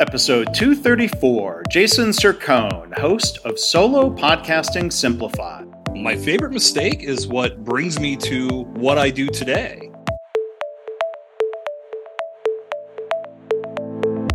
[0.00, 5.68] Episode 234 Jason Cercone, host of Solo Podcasting Simplified.
[5.94, 9.92] My favorite mistake is what brings me to what I do today.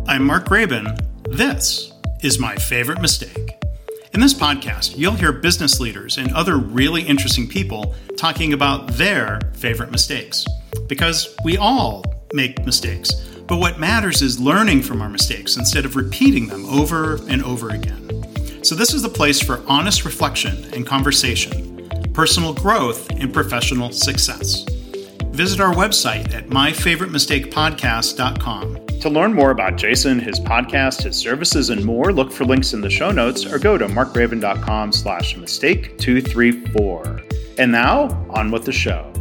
[0.08, 0.98] I'm Mark Graban.
[1.24, 1.92] This
[2.22, 3.62] is my favorite mistake.
[4.14, 9.40] In this podcast, you'll hear business leaders and other really interesting people talking about their
[9.52, 10.46] favorite mistakes.
[10.88, 12.02] Because we all
[12.32, 17.16] make mistakes, but what matters is learning from our mistakes instead of repeating them over
[17.28, 18.08] and over again.
[18.62, 24.64] So, this is the place for honest reflection and conversation, personal growth, and professional success.
[25.32, 28.86] Visit our website at myfavoritemistakepodcast.com.
[28.86, 32.82] To learn more about Jason, his podcast, his services, and more, look for links in
[32.82, 37.20] the show notes or go to markgraban.com slash mistake 234.
[37.58, 39.12] And now, on with the show.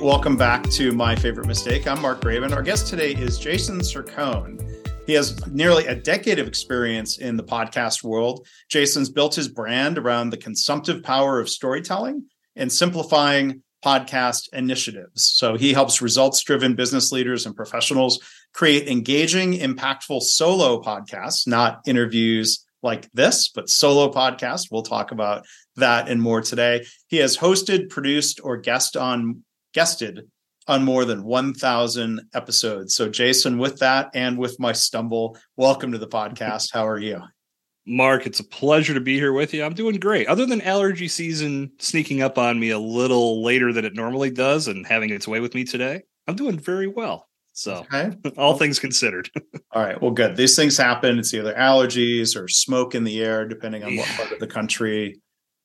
[0.00, 1.88] Welcome back to My Favorite Mistake.
[1.88, 2.54] I'm Mark Graban.
[2.54, 4.62] Our guest today is Jason Cercone.
[5.06, 8.46] He has nearly a decade of experience in the podcast world.
[8.68, 15.24] Jason's built his brand around the consumptive power of storytelling and simplifying podcast initiatives.
[15.34, 18.20] So he helps results driven business leaders and professionals
[18.54, 24.70] create engaging, impactful solo podcasts, not interviews like this, but solo podcasts.
[24.70, 25.44] We'll talk about
[25.74, 26.86] that and more today.
[27.08, 29.42] He has hosted, produced, or guest on
[29.78, 30.28] guested
[30.66, 32.96] on more than 1,000 episodes.
[32.96, 36.70] So, Jason, with that and with my stumble, welcome to the podcast.
[36.74, 37.22] How are you?
[37.86, 39.62] Mark, it's a pleasure to be here with you.
[39.62, 40.26] I'm doing great.
[40.26, 44.66] Other than allergy season sneaking up on me a little later than it normally does
[44.66, 47.28] and having its way with me today, I'm doing very well.
[47.52, 48.16] So, okay.
[48.36, 49.30] all things considered.
[49.70, 50.02] all right.
[50.02, 50.36] Well, good.
[50.36, 51.20] These things happen.
[51.20, 54.00] It's either allergies or smoke in the air, depending on yeah.
[54.00, 55.20] what part of the country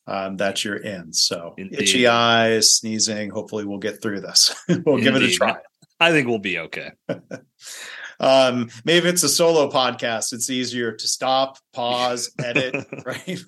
[0.08, 1.14] um, that you're in.
[1.14, 1.82] So, Indeed.
[1.82, 3.30] itchy eyes, sneezing.
[3.30, 4.56] Hopefully, we'll get through this.
[4.68, 5.04] we'll Indeed.
[5.04, 5.56] give it a try.
[6.00, 6.92] I think we'll be okay.
[8.20, 10.34] um, maybe it's a solo podcast.
[10.34, 13.42] It's easier to stop, pause, edit, right?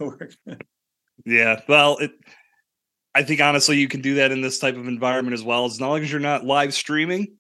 [1.26, 1.62] yeah.
[1.68, 2.12] Well, it,
[3.14, 5.66] I think honestly, you can do that in this type of environment as well.
[5.66, 7.36] As long as you're not live streaming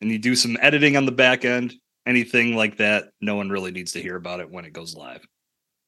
[0.00, 1.74] and you do some editing on the back end,
[2.06, 5.26] anything like that, no one really needs to hear about it when it goes live.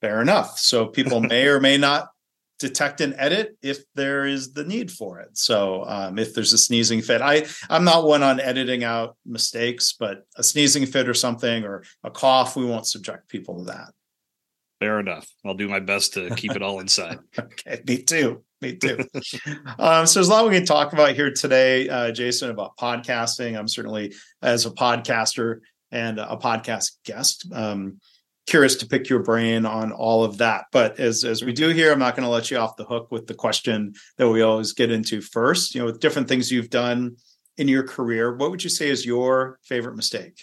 [0.00, 0.58] Fair enough.
[0.58, 2.08] So people may or may not
[2.60, 5.37] detect and edit if there is the need for it.
[5.37, 9.94] So um, if there's a sneezing fit, I I'm not one on editing out mistakes,
[9.98, 13.88] but a sneezing fit or something or a cough, we won't subject people to that.
[14.78, 15.28] Fair enough.
[15.44, 17.19] I'll do my best to keep it all inside.
[17.38, 18.44] okay, me too.
[18.62, 18.98] Me too.
[19.78, 23.59] um, so there's a lot we can talk about here today, uh, Jason, about podcasting.
[23.59, 25.60] I'm certainly as a podcaster
[25.91, 27.47] and a podcast guest.
[27.53, 28.00] Um,
[28.46, 30.66] curious to pick your brain on all of that.
[30.72, 33.10] But as as we do here, I'm not going to let you off the hook
[33.10, 35.74] with the question that we always get into first.
[35.74, 37.16] You know, with different things you've done
[37.56, 40.42] in your career, what would you say is your favorite mistake?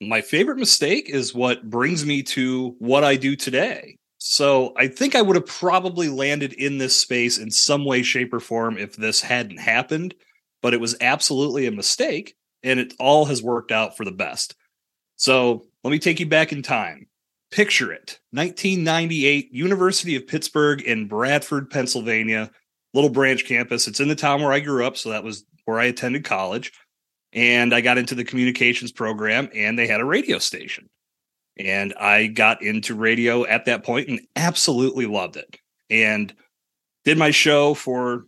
[0.00, 3.96] My favorite mistake is what brings me to what I do today.
[4.18, 8.34] So I think I would have probably landed in this space in some way, shape,
[8.34, 10.14] or form if this hadn't happened.
[10.62, 14.54] But it was absolutely a mistake, and it all has worked out for the best.
[15.16, 17.06] So let me take you back in time.
[17.52, 22.50] Picture it 1998, University of Pittsburgh in Bradford, Pennsylvania,
[22.92, 23.86] little branch campus.
[23.86, 24.96] It's in the town where I grew up.
[24.96, 26.72] So that was where I attended college.
[27.32, 30.90] And I got into the communications program, and they had a radio station.
[31.56, 35.56] And I got into radio at that point and absolutely loved it.
[35.88, 36.34] And
[37.04, 38.24] did my show for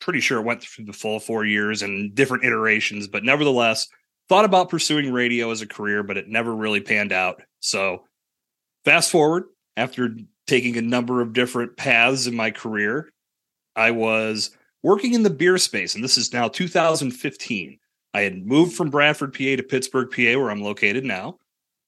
[0.00, 3.88] pretty sure it went through the full four years and different iterations, but nevertheless,
[4.28, 7.42] thought about pursuing radio as a career, but it never really panned out.
[7.60, 8.04] So,
[8.84, 9.44] fast forward
[9.76, 13.12] after taking a number of different paths in my career,
[13.76, 14.50] I was
[14.82, 17.78] working in the beer space, and this is now 2015.
[18.12, 21.38] I had moved from Bradford, PA to Pittsburgh, PA, where I'm located now,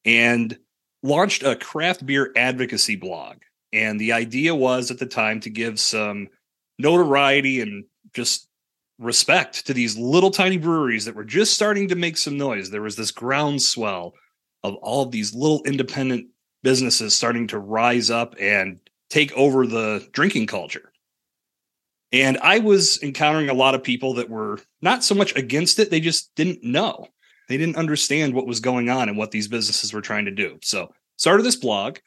[0.04, 0.58] and
[1.02, 3.36] launched a craft beer advocacy blog.
[3.72, 6.28] And the idea was at the time to give some
[6.78, 8.48] notoriety and just
[8.98, 12.70] respect to these little tiny breweries that were just starting to make some noise.
[12.70, 14.14] There was this groundswell
[14.64, 16.28] of all of these little independent
[16.62, 18.78] businesses starting to rise up and
[19.10, 20.92] take over the drinking culture.
[22.12, 25.90] And I was encountering a lot of people that were not so much against it,
[25.90, 27.08] they just didn't know.
[27.48, 30.58] They didn't understand what was going on and what these businesses were trying to do.
[30.62, 31.98] So, started this blog.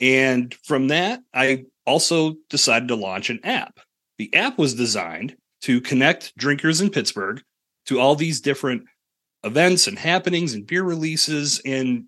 [0.00, 3.80] And from that, I also decided to launch an app.
[4.18, 7.42] The app was designed to connect drinkers in Pittsburgh
[7.86, 8.84] to all these different
[9.44, 12.04] events and happenings and beer releases and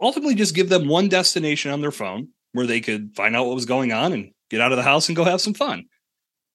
[0.00, 3.54] ultimately just give them one destination on their phone where they could find out what
[3.54, 5.84] was going on and get out of the house and go have some fun.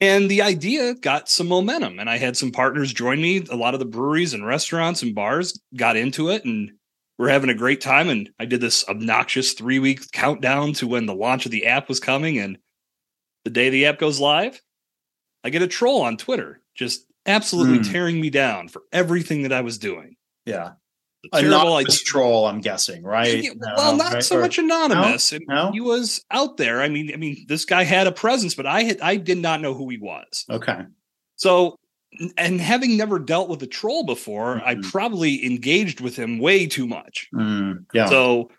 [0.01, 3.45] And the idea got some momentum, and I had some partners join me.
[3.49, 6.71] A lot of the breweries and restaurants and bars got into it and
[7.17, 8.09] we're having a great time.
[8.09, 11.87] And I did this obnoxious three week countdown to when the launch of the app
[11.87, 12.37] was coming.
[12.39, 12.57] And
[13.43, 14.59] the day the app goes live,
[15.43, 17.91] I get a troll on Twitter just absolutely mm.
[17.91, 20.15] tearing me down for everything that I was doing.
[20.45, 20.73] Yeah.
[21.31, 23.43] A anonymous troll, I'm guessing, right?
[23.43, 24.23] Yeah, well, not right?
[24.23, 25.31] so much anonymous.
[25.31, 25.39] No?
[25.47, 25.71] no?
[25.71, 26.81] He was out there.
[26.81, 29.61] I mean, I mean, this guy had a presence, but I had I did not
[29.61, 30.45] know who he was.
[30.49, 30.81] Okay.
[31.37, 31.77] So
[32.37, 34.67] and having never dealt with a troll before, mm-hmm.
[34.67, 37.29] I probably engaged with him way too much.
[37.33, 38.07] Mm, yeah.
[38.07, 38.51] So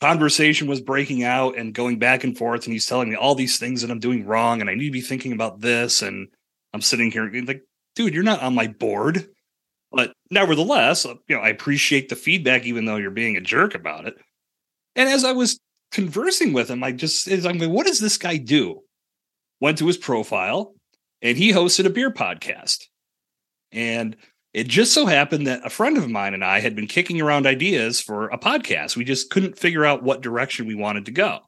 [0.00, 3.58] conversation was breaking out and going back and forth, and he's telling me all these
[3.58, 6.02] things that I'm doing wrong, and I need to be thinking about this.
[6.02, 6.28] And
[6.72, 7.62] I'm sitting here like,
[7.94, 9.28] dude, you're not on my board.
[9.92, 13.74] But nevertheless, uh, you know, I appreciate the feedback, even though you're being a jerk
[13.74, 14.16] about it.
[14.94, 15.58] And as I was
[15.92, 18.82] conversing with him, I just, I'm like, what does this guy do?
[19.60, 20.74] Went to his profile
[21.22, 22.84] and he hosted a beer podcast.
[23.72, 24.16] And
[24.56, 27.46] it just so happened that a friend of mine and I had been kicking around
[27.46, 28.96] ideas for a podcast.
[28.96, 31.40] We just couldn't figure out what direction we wanted to go.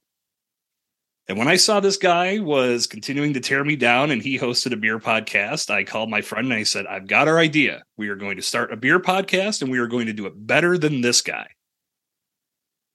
[1.26, 4.74] And when I saw this guy was continuing to tear me down and he hosted
[4.74, 7.82] a beer podcast, I called my friend and I said, I've got our idea.
[7.96, 10.34] We are going to start a beer podcast and we are going to do it
[10.46, 11.46] better than this guy.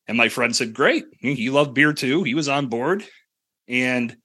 [0.07, 1.05] And my friend said, Great.
[1.21, 2.21] He loved beer too.
[2.21, 3.03] He was on board.
[3.67, 4.15] And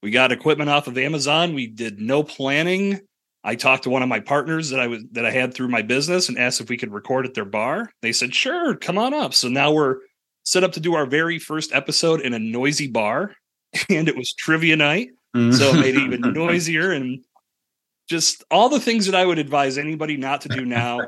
[0.00, 1.54] we got equipment off of Amazon.
[1.54, 3.00] We did no planning.
[3.48, 5.80] I talked to one of my partners that I was that I had through my
[5.80, 7.90] business and asked if we could record at their bar.
[8.02, 10.00] They said, "Sure, come on up." So now we're
[10.44, 13.34] set up to do our very first episode in a noisy bar,
[13.88, 15.54] and it was trivia night, mm.
[15.54, 17.24] so it made it even noisier and
[18.06, 21.00] just all the things that I would advise anybody not to do now.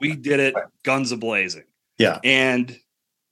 [0.00, 0.54] we did it
[0.84, 1.64] guns a blazing.
[1.98, 2.74] Yeah, and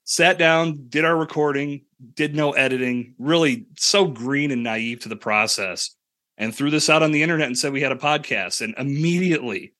[0.04, 5.16] sat down, did our recording, did no editing, really so green and naive to the
[5.16, 5.96] process
[6.42, 8.62] and threw this out on the internet and said we had a podcast.
[8.62, 9.74] And immediately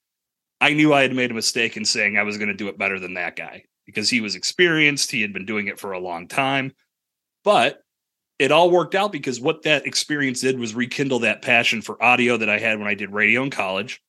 [0.60, 2.78] I knew I had made a mistake in saying I was going to do it
[2.78, 5.10] better than that guy because he was experienced.
[5.10, 6.72] He had been doing it for a long time.
[7.42, 7.82] But
[8.38, 12.36] it all worked out because what that experience did was rekindle that passion for audio
[12.36, 14.00] that I had when I did radio in college.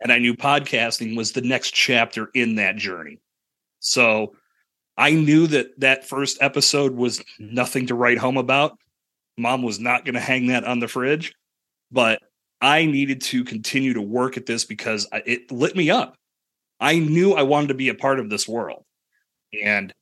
[0.00, 3.18] And I knew podcasting was the next chapter in that journey.
[3.80, 4.36] So
[4.96, 8.78] I knew that that first episode was nothing to write home about.
[9.36, 11.34] Mom was not going to hang that on the fridge
[11.90, 12.20] but
[12.60, 16.16] I needed to continue to work at this because it lit me up.
[16.80, 18.84] I knew I wanted to be a part of this world.
[19.62, 19.92] And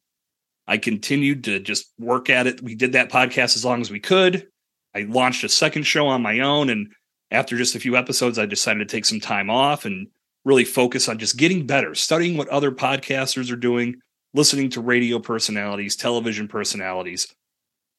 [0.66, 2.62] I continued to just work at it.
[2.62, 4.46] We did that podcast as long as we could.
[4.94, 6.70] I launched a second show on my own.
[6.70, 6.92] And
[7.31, 10.08] after just a few episodes, I decided to take some time off and
[10.44, 13.96] really focus on just getting better, studying what other podcasters are doing,
[14.32, 17.26] listening to radio personalities, television personalities,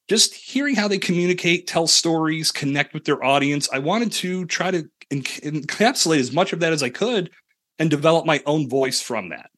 [0.07, 3.67] just hearing how they communicate, tell stories, connect with their audience.
[3.71, 7.31] I wanted to try to encapsulate as much of that as I could
[7.79, 9.49] and develop my own voice from that.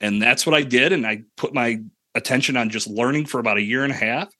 [0.00, 0.92] And that's what I did.
[0.92, 1.80] And I put my
[2.14, 4.32] attention on just learning for about a year and a half,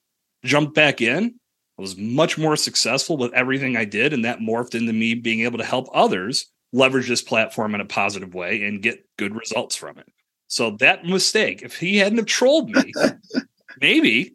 [0.44, 1.34] jumped back in.
[1.78, 4.12] I was much more successful with everything I did.
[4.12, 7.86] And that morphed into me being able to help others leverage this platform in a
[7.86, 10.06] positive way and get good results from it.
[10.48, 12.92] So that mistake, if he hadn't have trolled me,
[13.80, 14.34] maybe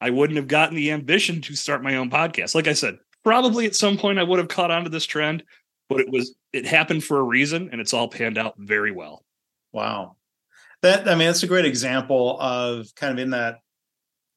[0.00, 2.54] I wouldn't have gotten the ambition to start my own podcast.
[2.54, 5.42] Like I said, probably at some point I would have caught on to this trend,
[5.88, 9.24] but it was it happened for a reason and it's all panned out very well.
[9.72, 10.16] Wow.
[10.82, 13.58] That I mean that's a great example of kind of in that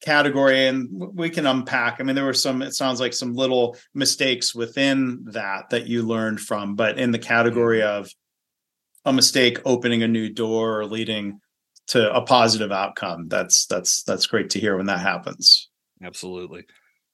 [0.04, 1.98] category and we can unpack.
[2.00, 6.04] I mean there were some it sounds like some little mistakes within that that you
[6.04, 8.02] learned from, but in the category mm-hmm.
[8.02, 8.12] of
[9.06, 11.40] a mistake opening a new door or leading
[11.92, 13.28] to a positive outcome.
[13.28, 15.70] That's that's that's great to hear when that happens.
[16.02, 16.66] Absolutely.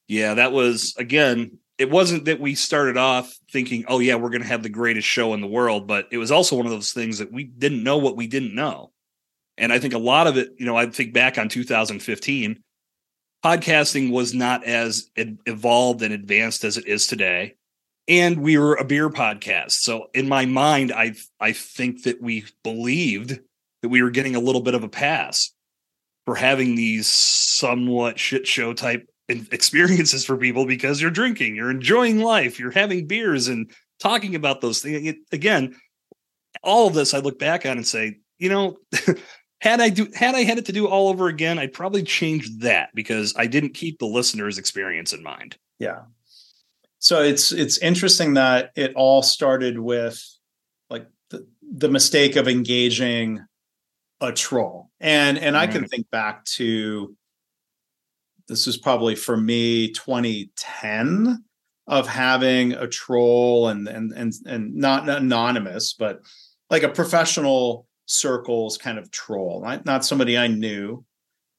[0.08, 4.44] Yeah, that was again, it wasn't that we started off thinking, "Oh yeah, we're going
[4.44, 6.94] to have the greatest show in the world," but it was also one of those
[6.94, 8.92] things that we didn't know what we didn't know.
[9.58, 12.62] And I think a lot of it, you know, I think back on 2015,
[13.44, 17.56] podcasting was not as evolved and advanced as it is today.
[18.08, 19.72] And we were a beer podcast.
[19.72, 23.40] So in my mind, I I think that we believed
[23.88, 25.54] that we were getting a little bit of a pass
[26.26, 32.20] for having these somewhat shit show type experiences for people because you're drinking, you're enjoying
[32.20, 35.16] life, you're having beers and talking about those things.
[35.32, 35.74] Again,
[36.62, 38.78] all of this I look back on and say, you know,
[39.62, 42.50] had I do had I had it to do all over again, I'd probably change
[42.60, 45.58] that because I didn't keep the listener's experience in mind.
[45.80, 46.02] Yeah.
[47.00, 50.22] So it's it's interesting that it all started with
[50.90, 53.47] like the, the mistake of engaging
[54.22, 54.90] a troll.
[55.00, 55.90] And and I can mm.
[55.90, 57.16] think back to
[58.48, 61.44] this was probably for me 2010
[61.88, 66.22] of having a troll and and and and not anonymous, but
[66.70, 69.62] like a professional circles kind of troll.
[69.64, 71.06] Not, not somebody I knew,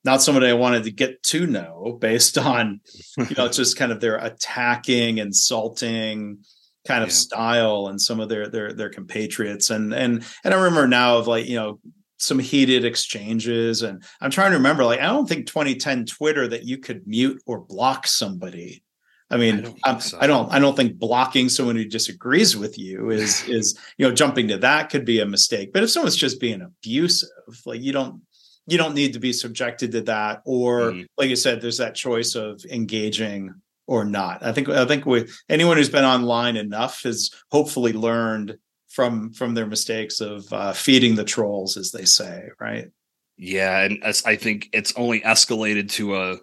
[0.05, 2.81] not somebody I wanted to get to know based on,
[3.17, 6.38] you know, just kind of their attacking, insulting
[6.87, 7.15] kind of yeah.
[7.15, 9.71] style and some of their their their compatriots.
[9.71, 11.81] And and and I remember now of like, you know,
[12.18, 13.82] some heated exchanges.
[13.82, 17.42] And I'm trying to remember, like, I don't think 2010 Twitter that you could mute
[17.46, 18.82] or block somebody.
[19.30, 20.18] I mean, I don't, so.
[20.20, 24.14] I don't, I don't think blocking someone who disagrees with you is is you know
[24.14, 25.72] jumping to that could be a mistake.
[25.72, 27.28] But if someone's just being abusive,
[27.66, 28.22] like you don't
[28.66, 30.42] you don't need to be subjected to that.
[30.44, 31.06] Or mm.
[31.18, 33.54] like you said, there's that choice of engaging
[33.87, 34.44] or not.
[34.44, 38.56] I think I think with anyone who's been online enough has hopefully learned
[38.88, 42.90] from from their mistakes of uh, feeding the trolls, as they say, right?
[43.37, 46.37] Yeah, and I think it's only escalated to a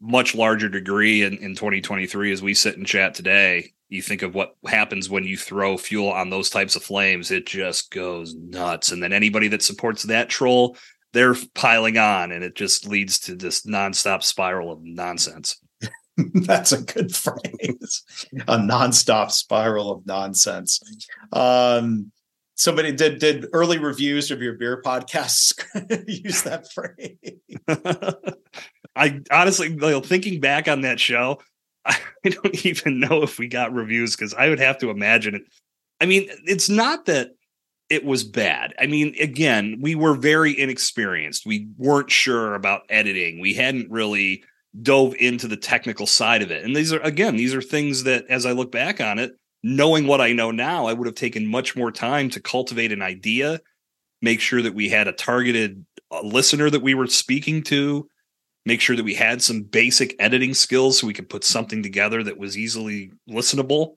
[0.00, 3.72] much larger degree in, in 2023 as we sit and chat today.
[3.88, 7.46] You think of what happens when you throw fuel on those types of flames, it
[7.46, 8.90] just goes nuts.
[8.90, 10.76] And then anybody that supports that troll,
[11.12, 15.58] they're piling on, and it just leads to this nonstop spiral of nonsense.
[16.34, 18.04] That's a good phrase.
[18.48, 20.80] a nonstop spiral of nonsense.
[21.32, 22.12] Um,
[22.54, 25.54] somebody did did early reviews of your beer podcasts
[26.08, 27.18] use that phrase.
[28.94, 31.40] I honestly, like, thinking back on that show,
[31.84, 35.42] I don't even know if we got reviews because I would have to imagine it.
[36.00, 37.30] I mean, it's not that
[37.88, 38.74] it was bad.
[38.78, 41.46] I mean, again, we were very inexperienced.
[41.46, 43.40] We weren't sure about editing.
[43.40, 44.44] We hadn't really
[44.80, 46.64] dove into the technical side of it.
[46.64, 50.06] And these are again, these are things that as I look back on it, knowing
[50.06, 53.60] what I know now, I would have taken much more time to cultivate an idea,
[54.20, 58.08] make sure that we had a targeted uh, listener that we were speaking to,
[58.64, 62.22] make sure that we had some basic editing skills so we could put something together
[62.22, 63.94] that was easily listenable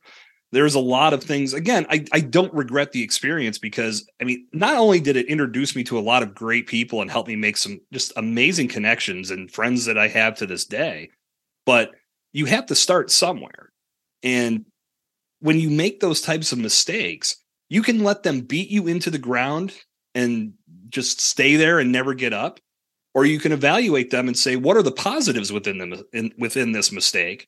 [0.56, 1.54] there's a lot of things.
[1.54, 5.76] Again I, I don't regret the experience because i mean not only did it introduce
[5.76, 9.32] me to a lot of great people and help me make some just amazing connections
[9.32, 11.10] and friends that i have to this day
[11.66, 11.92] but
[12.32, 13.72] you have to start somewhere.
[14.24, 14.66] And
[15.40, 19.18] when you make those types of mistakes you can let them beat you into the
[19.18, 19.74] ground
[20.14, 20.54] and
[20.90, 22.60] just stay there and never get up
[23.14, 26.72] or you can evaluate them and say what are the positives within them in, within
[26.72, 27.48] this mistake?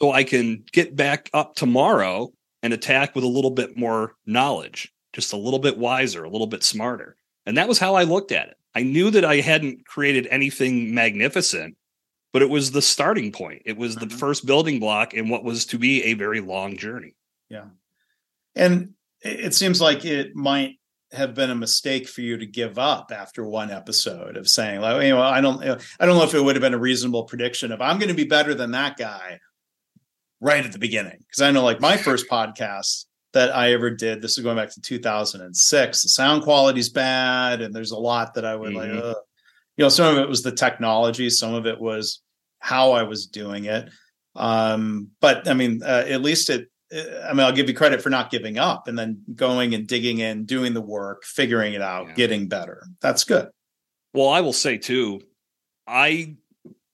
[0.00, 4.92] So I can get back up tomorrow and attack with a little bit more knowledge,
[5.12, 7.16] just a little bit wiser, a little bit smarter.
[7.46, 8.56] And that was how I looked at it.
[8.74, 11.76] I knew that I hadn't created anything magnificent,
[12.32, 13.62] but it was the starting point.
[13.64, 14.18] It was the mm-hmm.
[14.18, 17.14] first building block in what was to be a very long journey.
[17.48, 17.66] Yeah.
[18.54, 20.76] And it seems like it might
[21.12, 25.02] have been a mistake for you to give up after one episode of saying like
[25.02, 27.72] you know I don't I don't know if it would have been a reasonable prediction
[27.72, 29.40] of I'm going to be better than that guy
[30.40, 34.22] right at the beginning because I know like my first podcast that I ever did.
[34.22, 36.02] This is going back to 2006.
[36.02, 39.06] The sound quality's bad, and there's a lot that I would mm-hmm.
[39.06, 39.16] like.
[39.76, 42.22] you know, some of it was the technology, some of it was
[42.58, 43.90] how I was doing it.
[44.34, 46.68] Um, but I mean, uh, at least it.
[46.92, 49.86] Uh, I mean, I'll give you credit for not giving up and then going and
[49.86, 52.14] digging in, doing the work, figuring it out, yeah.
[52.14, 52.84] getting better.
[53.00, 53.48] That's good.
[54.12, 55.20] Well, I will say too,
[55.86, 56.36] I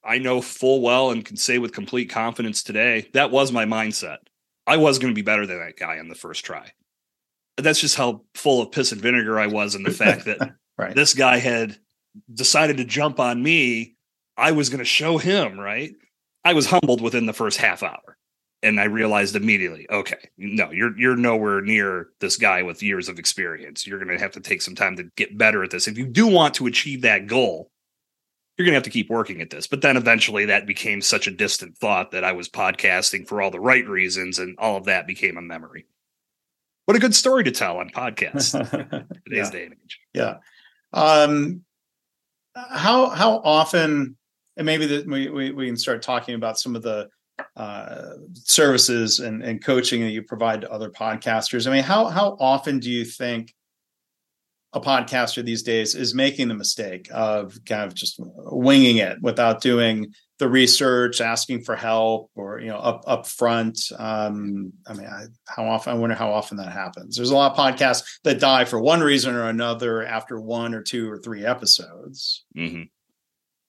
[0.06, 4.18] I know full well and can say with complete confidence today that was my mindset.
[4.66, 6.72] I was going to be better than that guy on the first try.
[7.56, 10.94] That's just how full of piss and vinegar I was, and the fact that right.
[10.94, 11.76] this guy had
[12.32, 13.94] decided to jump on me.
[14.36, 15.92] I was going to show him, right?
[16.44, 18.18] I was humbled within the first half hour.
[18.62, 23.18] And I realized immediately, okay, no, you're you're nowhere near this guy with years of
[23.18, 23.86] experience.
[23.86, 25.86] You're going to have to take some time to get better at this.
[25.86, 27.70] If you do want to achieve that goal,
[28.56, 29.66] you're going to have to keep working at this.
[29.66, 33.50] But then eventually that became such a distant thought that I was podcasting for all
[33.50, 35.86] the right reasons and all of that became a memory.
[36.86, 38.52] What a good story to tell on podcasts
[39.24, 39.50] today's yeah.
[39.50, 40.00] day and age.
[40.14, 40.36] Yeah.
[40.92, 41.62] Um,
[42.54, 44.16] how how often
[44.56, 47.08] and maybe the, we, we, we can start talking about some of the
[47.56, 51.66] uh, services and, and coaching that you provide to other podcasters.
[51.66, 53.54] I mean, how how often do you think
[54.76, 59.62] a podcaster these days is making the mistake of kind of just winging it without
[59.62, 63.80] doing the research, asking for help, or you know, up up front.
[63.98, 65.94] Um, I mean, I, how often?
[65.94, 67.16] I wonder how often that happens.
[67.16, 70.82] There's a lot of podcasts that die for one reason or another after one or
[70.82, 72.44] two or three episodes.
[72.54, 72.82] Mm-hmm.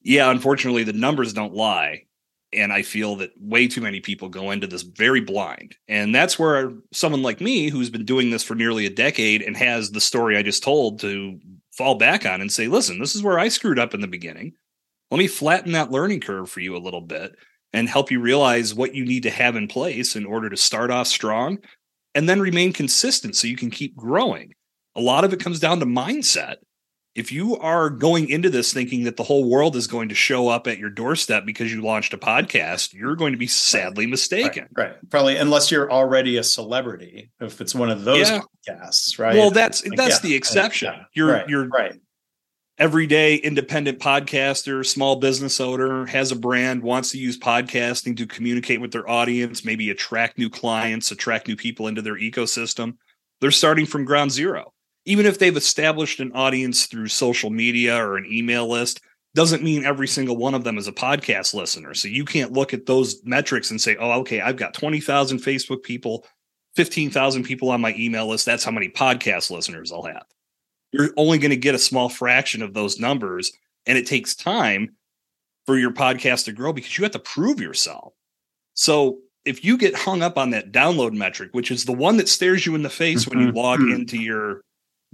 [0.01, 2.06] Yeah, unfortunately, the numbers don't lie
[2.53, 5.75] and I feel that way too many people go into this very blind.
[5.87, 9.55] And that's where someone like me, who's been doing this for nearly a decade and
[9.57, 11.39] has the story I just told to
[11.77, 14.53] fall back on and say, listen, this is where I screwed up in the beginning.
[15.11, 17.35] Let me flatten that learning curve for you a little bit
[17.73, 20.89] and help you realize what you need to have in place in order to start
[20.89, 21.59] off strong
[22.15, 24.53] and then remain consistent so you can keep growing.
[24.95, 26.55] A lot of it comes down to mindset
[27.17, 30.49] if you are going into this thinking that the whole world is going to show
[30.49, 34.67] up at your doorstep because you launched a podcast, you're going to be sadly mistaken.
[34.77, 34.89] Right.
[34.91, 35.09] right.
[35.09, 38.41] Probably unless you're already a celebrity, if it's one of those yeah.
[38.69, 39.35] podcasts, right?
[39.35, 40.93] Well, that's like, that's yeah, the exception.
[40.93, 41.99] Yeah, you're right, you're right.
[42.77, 48.79] Everyday independent podcaster, small business owner, has a brand, wants to use podcasting to communicate
[48.79, 52.97] with their audience, maybe attract new clients, attract new people into their ecosystem.
[53.41, 54.73] They're starting from ground zero
[55.07, 58.99] even if they've established an audience through social media or an email list,
[59.35, 61.93] doesn't mean every single one of them is a podcast listener.
[61.93, 65.81] So you can't look at those metrics and say, oh, okay, I've got 20,000 Facebook
[65.83, 66.25] people,
[66.75, 68.45] 15,000 people on my email list.
[68.45, 70.25] That's how many podcast listeners I'll have.
[70.91, 73.53] You're only going to get a small fraction of those numbers.
[73.85, 74.97] And it takes time
[75.65, 78.13] for your podcast to grow because you have to prove yourself.
[78.73, 82.27] So if you get hung up on that download metric, which is the one that
[82.27, 83.57] stares you in the face when you mm-hmm.
[83.57, 83.93] log mm-hmm.
[83.93, 84.61] into your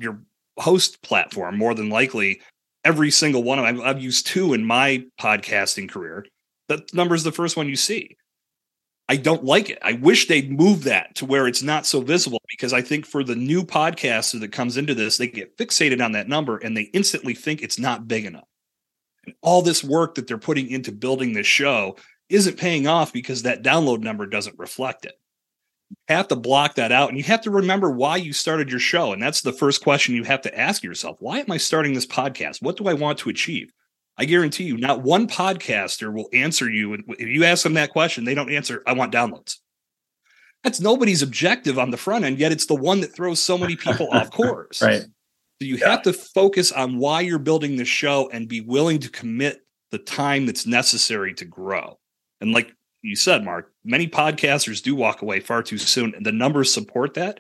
[0.03, 0.19] your
[0.60, 2.41] host platform more than likely
[2.83, 3.81] every single one of them.
[3.81, 6.25] I've, I've used two in my podcasting career.
[6.69, 8.17] That number is the first one you see.
[9.10, 9.79] I don't like it.
[9.81, 13.24] I wish they'd move that to where it's not so visible because I think for
[13.24, 16.83] the new podcaster that comes into this, they get fixated on that number and they
[16.93, 18.48] instantly think it's not big enough.
[19.25, 21.98] And all this work that they're putting into building this show
[22.29, 25.15] isn't paying off because that download number doesn't reflect it
[26.07, 29.13] have to block that out and you have to remember why you started your show.
[29.13, 31.17] And that's the first question you have to ask yourself.
[31.19, 32.62] Why am I starting this podcast?
[32.62, 33.71] What do I want to achieve?
[34.17, 36.93] I guarantee you, not one podcaster will answer you.
[36.93, 39.57] If you ask them that question, they don't answer, I want downloads.
[40.63, 43.75] That's nobody's objective on the front end, yet it's the one that throws so many
[43.75, 44.81] people off course.
[44.81, 45.01] Right.
[45.01, 45.07] So
[45.67, 45.89] you yeah.
[45.89, 49.97] have to focus on why you're building the show and be willing to commit the
[49.97, 52.00] time that's necessary to grow.
[52.39, 52.73] And like
[53.03, 57.13] you said, Mark, many podcasters do walk away far too soon, and the numbers support
[57.15, 57.39] that.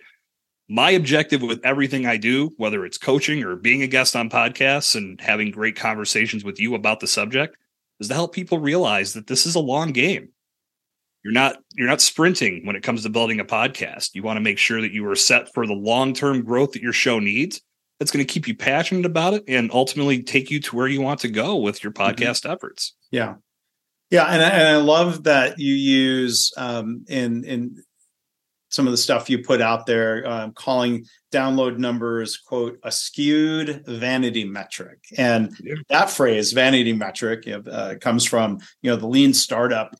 [0.69, 4.95] My objective with everything I do, whether it's coaching or being a guest on podcasts
[4.95, 7.57] and having great conversations with you about the subject,
[7.99, 10.29] is to help people realize that this is a long game.
[11.23, 14.13] You're not you're not sprinting when it comes to building a podcast.
[14.13, 16.93] You want to make sure that you are set for the long-term growth that your
[16.93, 17.61] show needs.
[17.99, 21.01] That's going to keep you passionate about it and ultimately take you to where you
[21.01, 22.21] want to go with your mm-hmm.
[22.21, 22.51] podcast mm-hmm.
[22.51, 22.95] efforts.
[23.11, 23.35] Yeah.
[24.13, 27.83] Yeah, and I, and I love that you use um, in in
[28.69, 33.83] some of the stuff you put out there, um, calling download numbers quote a skewed
[33.87, 35.73] vanity metric, and yeah.
[35.89, 39.95] that phrase vanity metric uh, comes from you know the lean startup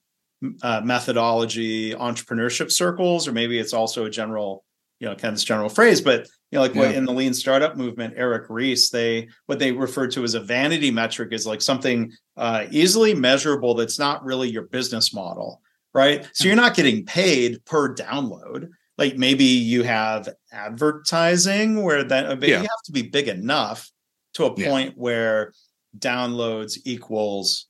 [0.62, 4.64] uh, methodology, entrepreneurship circles, or maybe it's also a general
[5.00, 6.82] you know kind of this general phrase, but you know, like yeah.
[6.82, 10.40] what in the lean startup movement, Eric Ries, they what they refer to as a
[10.40, 15.62] vanity metric is like something uh, easily measurable that's not really your business model,
[15.94, 16.30] right?
[16.34, 18.70] So you're not getting paid per download.
[18.98, 22.48] Like maybe you have advertising where that yeah.
[22.48, 23.90] you have to be big enough
[24.36, 24.96] to a point yeah.
[24.96, 25.54] where
[25.98, 27.68] downloads equals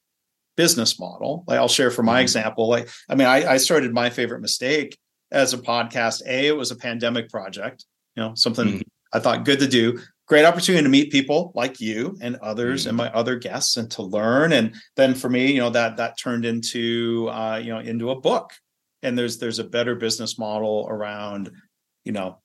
[0.55, 1.43] business model.
[1.47, 2.21] Like I'll share for my mm-hmm.
[2.23, 2.67] example.
[2.67, 4.97] Like I mean, I, I started my favorite mistake
[5.33, 6.21] as a podcast.
[6.27, 8.81] A, it was a pandemic project you know something mm-hmm.
[9.13, 12.89] i thought good to do great opportunity to meet people like you and others mm-hmm.
[12.89, 16.17] and my other guests and to learn and then for me you know that that
[16.17, 18.53] turned into uh, you know into a book
[19.01, 21.51] and there's there's a better business model around
[22.03, 22.39] you know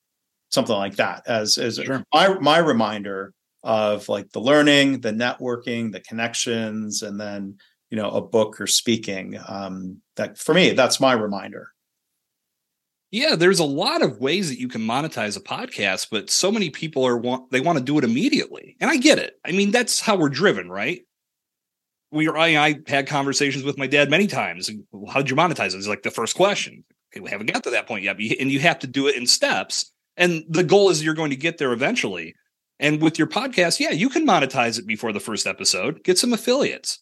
[0.51, 2.03] something like that as as sure.
[2.13, 3.33] my my reminder
[3.65, 7.57] of like the learning the networking the connections and then
[7.91, 11.73] you know a book or speaking um that for me that's my reminder
[13.11, 16.69] yeah, there's a lot of ways that you can monetize a podcast, but so many
[16.69, 18.77] people are want they want to do it immediately.
[18.81, 19.39] And I get it.
[19.45, 21.03] I mean, that's how we're driven, right?
[22.11, 24.71] We I, I had conversations with my dad many times.
[25.09, 25.79] How did you monetize it?
[25.79, 26.85] It's like the first question.
[27.13, 28.17] Okay, we haven't got to that point yet.
[28.17, 29.91] And you have to do it in steps.
[30.17, 32.35] And the goal is you're going to get there eventually.
[32.81, 36.05] And with your podcast, yeah, you can monetize it before the first episode.
[36.05, 37.01] Get some affiliates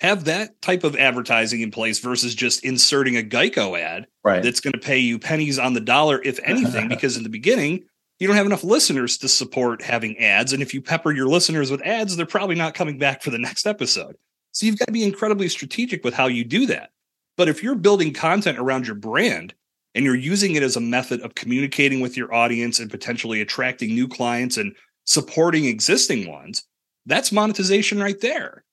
[0.00, 4.42] have that type of advertising in place versus just inserting a Geico ad right.
[4.42, 7.84] that's going to pay you pennies on the dollar, if anything, because in the beginning,
[8.18, 10.52] you don't have enough listeners to support having ads.
[10.52, 13.38] And if you pepper your listeners with ads, they're probably not coming back for the
[13.38, 14.16] next episode.
[14.52, 16.90] So you've got to be incredibly strategic with how you do that.
[17.36, 19.54] But if you're building content around your brand
[19.94, 23.94] and you're using it as a method of communicating with your audience and potentially attracting
[23.94, 26.64] new clients and supporting existing ones,
[27.06, 28.63] that's monetization right there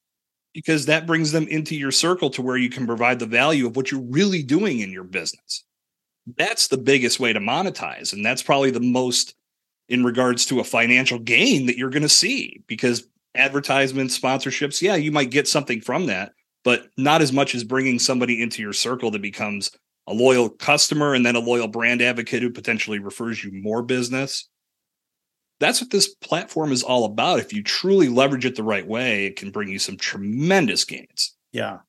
[0.54, 3.76] because that brings them into your circle to where you can provide the value of
[3.76, 5.64] what you're really doing in your business.
[6.38, 8.14] That's the biggest way to monetize.
[8.14, 9.36] And that's probably the most
[9.90, 14.96] in regards to a financial gain that you're going to see because advertisements, sponsorships, yeah,
[14.96, 16.34] you might get something from that,
[16.64, 19.72] but not as much as bringing somebody into your circle that becomes
[20.08, 24.50] a loyal customer and then a loyal brand advocate who potentially refers you more business.
[25.62, 27.40] That's what this platform is all about.
[27.40, 31.36] If you truly leverage it the right way, it can bring you some tremendous gains.
[31.54, 31.80] Yeah.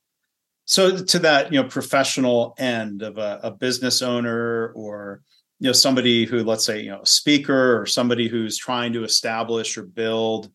[0.67, 5.23] So to that, you know, professional end of a, a business owner or
[5.59, 9.05] you know somebody who let's say you know a speaker or somebody who's trying to
[9.05, 10.51] establish or build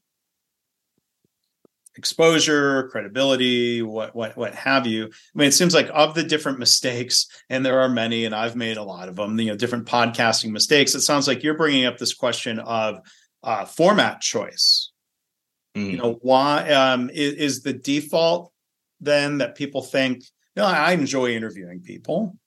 [1.98, 6.60] exposure credibility what what what have you i mean it seems like of the different
[6.60, 9.88] mistakes and there are many and i've made a lot of them you know different
[9.88, 13.00] podcasting mistakes it sounds like you're bringing up this question of
[13.44, 14.92] uh, format choice
[15.76, 15.92] mm.
[15.92, 18.52] you know why um, is, is the default
[19.00, 20.18] then that people think
[20.56, 22.38] you know i enjoy interviewing people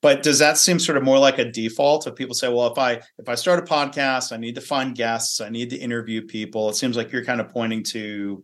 [0.00, 2.78] but does that seem sort of more like a default of people say well if
[2.78, 6.22] i if i start a podcast i need to find guests i need to interview
[6.22, 8.42] people it seems like you're kind of pointing to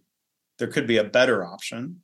[0.59, 2.03] there could be a better option.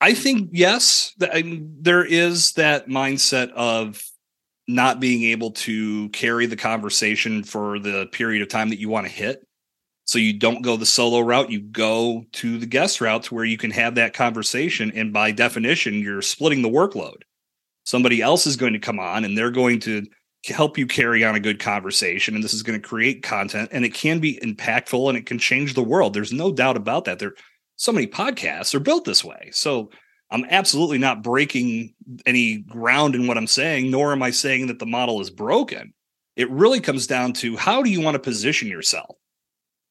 [0.00, 4.02] I think yes there is that mindset of
[4.66, 9.06] not being able to carry the conversation for the period of time that you want
[9.06, 9.46] to hit.
[10.04, 13.44] So you don't go the solo route you go to the guest route to where
[13.44, 17.22] you can have that conversation and by definition you're splitting the workload.
[17.84, 20.04] Somebody else is going to come on and they're going to
[20.46, 23.84] help you carry on a good conversation and this is going to create content and
[23.84, 26.14] it can be impactful and it can change the world.
[26.14, 27.18] There's no doubt about that.
[27.18, 27.34] There
[27.76, 29.50] so many podcasts are built this way.
[29.52, 29.90] So
[30.30, 31.94] i'm absolutely not breaking
[32.26, 35.92] any ground in what i'm saying nor am i saying that the model is broken.
[36.34, 39.16] It really comes down to how do you want to position yourself?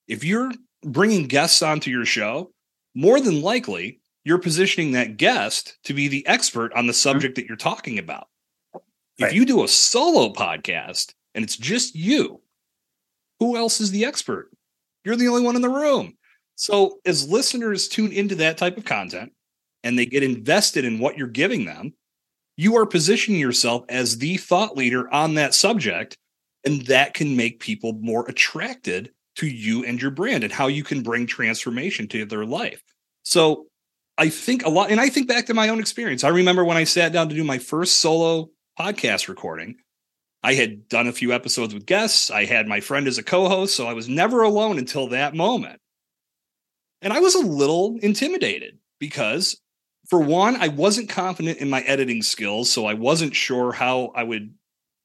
[0.08, 0.52] If you're
[0.84, 2.52] bringing guests onto your show
[2.96, 6.98] more than likely you're positioning that guest to be the expert on the mm-hmm.
[6.98, 8.28] subject that you're talking about.
[9.22, 9.30] Right.
[9.30, 12.42] If you do a solo podcast and it's just you,
[13.40, 14.52] who else is the expert?
[15.04, 16.18] You're the only one in the room.
[16.56, 19.32] So, as listeners tune into that type of content
[19.84, 21.94] and they get invested in what you're giving them,
[22.56, 26.18] you are positioning yourself as the thought leader on that subject.
[26.64, 30.84] And that can make people more attracted to you and your brand and how you
[30.84, 32.84] can bring transformation to their life.
[33.24, 33.66] So,
[34.18, 36.24] I think a lot, and I think back to my own experience.
[36.24, 39.76] I remember when I sat down to do my first solo podcast recording.
[40.44, 42.32] I had done a few episodes with guests.
[42.32, 45.80] I had my friend as a co-host, so I was never alone until that moment.
[47.02, 49.60] And I was a little intimidated because
[50.10, 54.24] for one, I wasn't confident in my editing skills, so I wasn't sure how I
[54.24, 54.54] would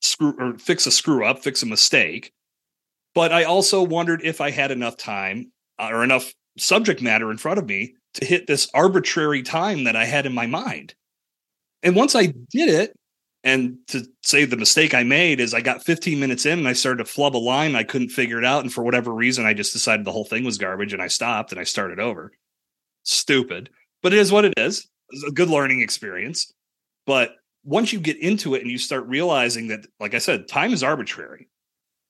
[0.01, 2.33] screw or fix a screw up, fix a mistake.
[3.15, 7.39] But I also wondered if I had enough time uh, or enough subject matter in
[7.39, 10.95] front of me to hit this arbitrary time that I had in my mind.
[11.83, 12.93] And once I did it,
[13.47, 16.73] and to say the mistake I made is I got 15 minutes in and I
[16.73, 17.77] started to flub a line.
[17.77, 18.63] I couldn't figure it out.
[18.63, 21.53] And for whatever reason, I just decided the whole thing was garbage and I stopped
[21.53, 22.33] and I started over.
[23.05, 23.71] Stupid,
[24.03, 24.89] but it is what it is.
[25.11, 26.53] It's a good learning experience.
[27.07, 30.73] But once you get into it and you start realizing that, like I said, time
[30.73, 31.49] is arbitrary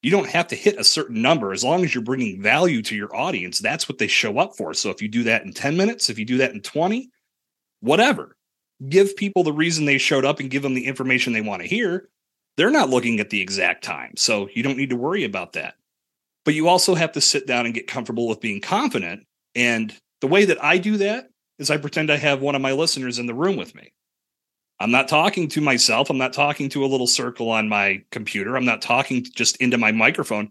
[0.03, 2.94] you don't have to hit a certain number as long as you're bringing value to
[2.94, 5.77] your audience that's what they show up for so if you do that in 10
[5.77, 7.11] minutes if you do that in 20
[7.81, 8.36] whatever
[8.88, 11.68] give people the reason they showed up and give them the information they want to
[11.68, 12.08] hear
[12.56, 15.74] they're not looking at the exact time so you don't need to worry about that
[16.44, 20.26] but you also have to sit down and get comfortable with being confident and the
[20.26, 23.26] way that i do that is i pretend i have one of my listeners in
[23.26, 23.92] the room with me
[24.78, 26.10] I'm not talking to myself.
[26.10, 28.56] I'm not talking to a little circle on my computer.
[28.56, 30.50] I'm not talking just into my microphone.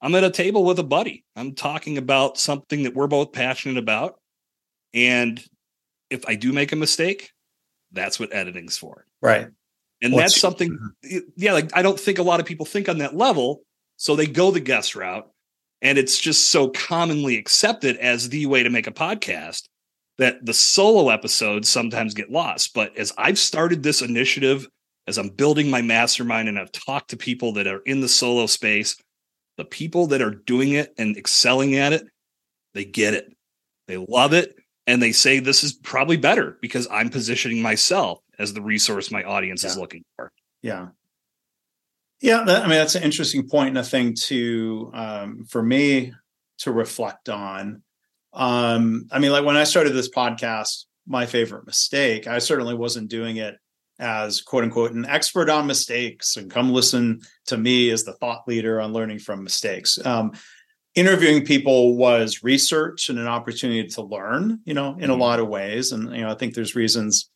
[0.00, 1.24] I'm at a table with a buddy.
[1.34, 4.18] I'm talking about something that we're both passionate about.
[4.92, 5.42] And
[6.10, 7.32] if I do make a mistake,
[7.94, 9.06] that's what editing's for.
[9.22, 9.48] Right.
[10.02, 10.70] And What's, that's something,
[11.04, 11.18] mm-hmm.
[11.36, 13.62] yeah, like I don't think a lot of people think on that level.
[13.96, 15.28] So they go the guest route.
[15.82, 19.64] And it's just so commonly accepted as the way to make a podcast
[20.16, 22.72] that the solo episodes sometimes get lost.
[22.72, 24.66] But as I've started this initiative,
[25.06, 28.46] as I'm building my mastermind and I've talked to people that are in the solo
[28.46, 28.96] space,
[29.58, 32.06] the people that are doing it and excelling at it,
[32.72, 33.30] they get it.
[33.86, 34.56] They love it.
[34.86, 39.22] And they say this is probably better because I'm positioning myself as the resource my
[39.22, 39.70] audience yeah.
[39.70, 40.30] is looking for.
[40.62, 40.88] Yeah.
[42.20, 42.44] Yeah.
[42.44, 46.12] That, I mean, that's an interesting point and a thing to, um, for me
[46.58, 47.82] to reflect on
[48.34, 53.08] um, I mean, like when I started this podcast, my favorite mistake, I certainly wasn't
[53.08, 53.56] doing it
[54.00, 58.42] as quote unquote an expert on mistakes and come listen to me as the thought
[58.48, 60.04] leader on learning from mistakes.
[60.04, 60.32] Um,
[60.94, 65.10] interviewing people was research and an opportunity to learn, you know, in mm-hmm.
[65.10, 65.92] a lot of ways.
[65.92, 67.30] And, you know, I think there's reasons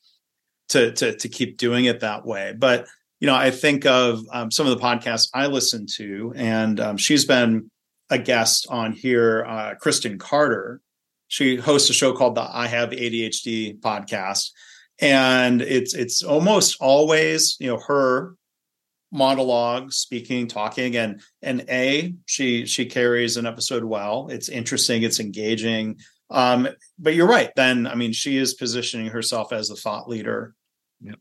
[0.71, 2.55] to, to, to keep doing it that way.
[2.57, 2.87] But,
[3.21, 6.97] you know, I think of um, some of the podcasts I listen to, and um,
[6.97, 7.71] she's been
[8.11, 10.81] a guest on here, uh, Kristen Carder,
[11.29, 14.51] she hosts a show called the I Have ADHD podcast,
[14.99, 18.35] and it's it's almost always you know her
[19.11, 24.29] monologue, speaking, talking, and and a she she carries an episode well.
[24.31, 25.99] It's interesting, it's engaging.
[26.31, 26.69] Um,
[26.99, 27.51] but you're right.
[27.57, 30.55] Then I mean, she is positioning herself as a thought leader.
[31.01, 31.19] Yep.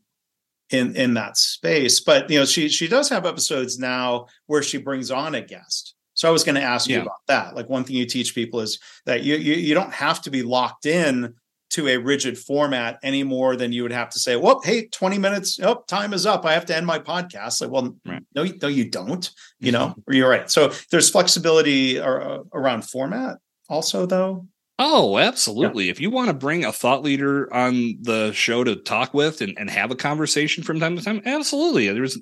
[0.70, 4.76] In in that space, but you know she she does have episodes now where she
[4.76, 5.94] brings on a guest.
[6.12, 7.54] So I was going to ask you about that.
[7.54, 10.42] Like one thing you teach people is that you, you you don't have to be
[10.42, 11.34] locked in
[11.70, 15.18] to a rigid format any more than you would have to say, well, hey, 20
[15.18, 16.44] minutes, oh, time is up.
[16.46, 17.60] I have to end my podcast.
[17.60, 18.22] Like, well, Right.
[18.34, 20.50] no, you- no, you don't, you know, or you're right.
[20.50, 23.36] So there's flexibility uh, around format
[23.68, 24.46] also though.
[24.80, 25.88] Oh, absolutely.
[25.88, 29.58] If you want to bring a thought leader on the show to talk with and,
[29.58, 31.88] and have a conversation from time to time, absolutely.
[31.88, 32.16] There's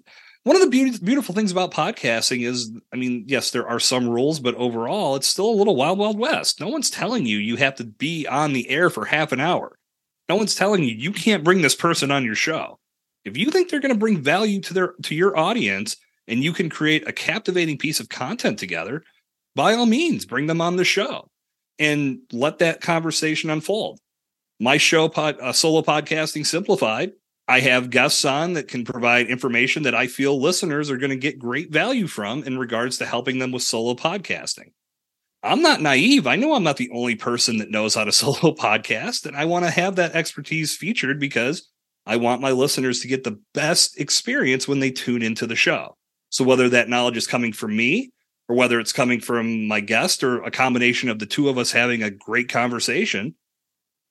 [0.47, 4.09] one of the beauty, beautiful things about podcasting is, I mean, yes, there are some
[4.09, 6.61] rules, but overall, it's still a little wild, wild west.
[6.61, 9.77] No one's telling you you have to be on the air for half an hour.
[10.29, 12.79] No one's telling you you can't bring this person on your show.
[13.25, 15.97] If you think they're going to bring value to their to your audience
[16.29, 19.03] and you can create a captivating piece of content together,
[19.57, 21.29] by all means, bring them on the show
[21.81, 23.99] and let that conversation unfold.
[24.61, 27.15] My show, pod, uh, solo podcasting simplified.
[27.49, 31.17] I have guests on that can provide information that I feel listeners are going to
[31.17, 34.73] get great value from in regards to helping them with solo podcasting.
[35.45, 36.27] I'm not naive.
[36.27, 39.45] I know I'm not the only person that knows how to solo podcast, and I
[39.45, 41.71] want to have that expertise featured because
[42.05, 45.97] I want my listeners to get the best experience when they tune into the show.
[46.31, 48.13] So whether that knowledge is coming from me
[48.49, 51.73] or whether it's coming from my guest or a combination of the two of us
[51.73, 53.35] having a great conversation,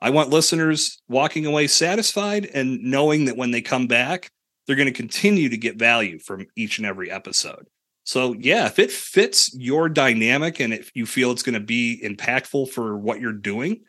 [0.05, 4.29] I want listeners walking away satisfied and knowing that when they come back,
[4.67, 7.65] they're going to continue to get value from each and every episode.
[8.03, 11.99] So, yeah, if it fits your dynamic and if you feel it's going to be
[12.05, 13.81] impactful for what you're doing,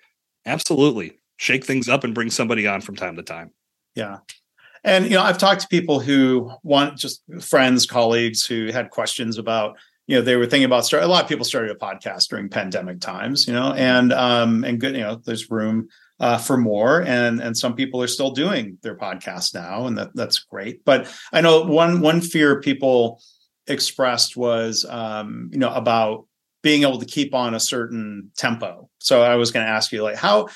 [0.47, 3.51] absolutely shake things up and bring somebody on from time to time.
[3.95, 4.21] Yeah.
[4.85, 9.37] And you know, I've talked to people who want just friends, colleagues who had questions
[9.37, 9.77] about,
[10.07, 11.03] you know, they were thinking about start.
[11.03, 14.81] A lot of people started a podcast during pandemic times, you know, and um, and
[14.81, 18.79] good, you know, there's room uh, for more, and and some people are still doing
[18.83, 20.85] their podcast now, and that that's great.
[20.85, 23.21] But I know one one fear people
[23.67, 26.27] expressed was, um, you know, about
[26.63, 28.89] being able to keep on a certain tempo.
[28.99, 30.49] So I was going to ask you, like, how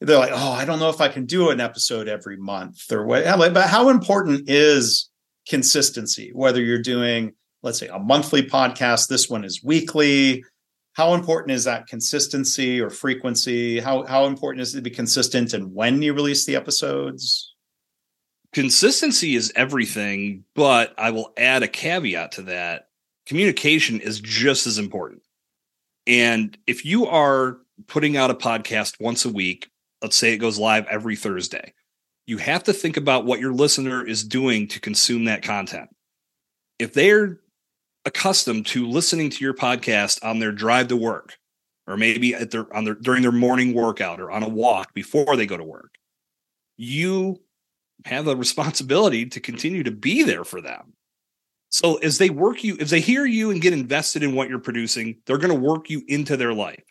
[0.00, 3.04] they're like, oh, I don't know if I can do an episode every month or
[3.04, 3.24] what.
[3.38, 5.10] Like, But how important is
[5.48, 6.30] consistency?
[6.34, 10.44] Whether you're doing, let's say, a monthly podcast, this one is weekly.
[10.96, 13.78] How important is that consistency or frequency?
[13.78, 17.52] How how important is it to be consistent and when you release the episodes?
[18.54, 22.88] Consistency is everything, but I will add a caveat to that.
[23.26, 25.20] Communication is just as important.
[26.06, 29.68] And if you are putting out a podcast once a week,
[30.00, 31.74] let's say it goes live every Thursday,
[32.26, 35.90] you have to think about what your listener is doing to consume that content.
[36.78, 37.40] If they're
[38.06, 41.36] accustomed to listening to your podcast on their drive to work,
[41.86, 45.36] or maybe at their on their during their morning workout or on a walk before
[45.36, 45.96] they go to work,
[46.78, 47.42] you
[48.04, 50.92] have a responsibility to continue to be there for them.
[51.70, 54.58] So as they work you, if they hear you and get invested in what you're
[54.58, 56.84] producing, they're going to work you into their life.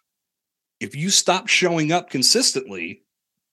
[0.79, 3.03] If you stop showing up consistently,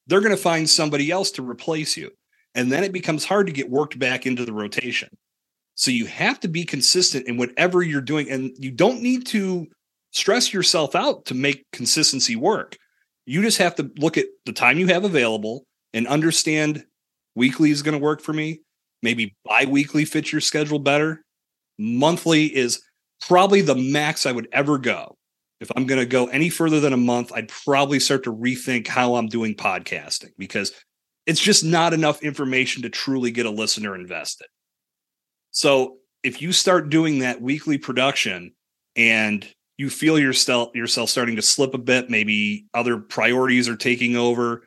[0.07, 2.11] they're going to find somebody else to replace you.
[2.55, 5.17] And then it becomes hard to get worked back into the rotation.
[5.75, 8.31] So you have to be consistent in whatever you're doing.
[8.31, 9.67] And you don't need to
[10.11, 12.77] stress yourself out to make consistency work.
[13.25, 16.85] You just have to look at the time you have available and understand
[17.35, 18.61] weekly is going to work for me.
[19.03, 21.25] Maybe bi weekly fits your schedule better.
[21.79, 22.83] Monthly is
[23.27, 25.17] probably the max I would ever go.
[25.61, 28.89] If I'm going to go any further than a month, I'd probably start to rethink
[28.89, 30.73] how I'm doing podcasting because
[31.25, 34.49] it's just not enough information to truly get a listener invested.
[35.53, 38.53] So if you start doing that weekly production
[38.97, 39.47] and
[39.79, 44.65] you feel yourself yourself starting to slip a bit, maybe other priorities are taking over,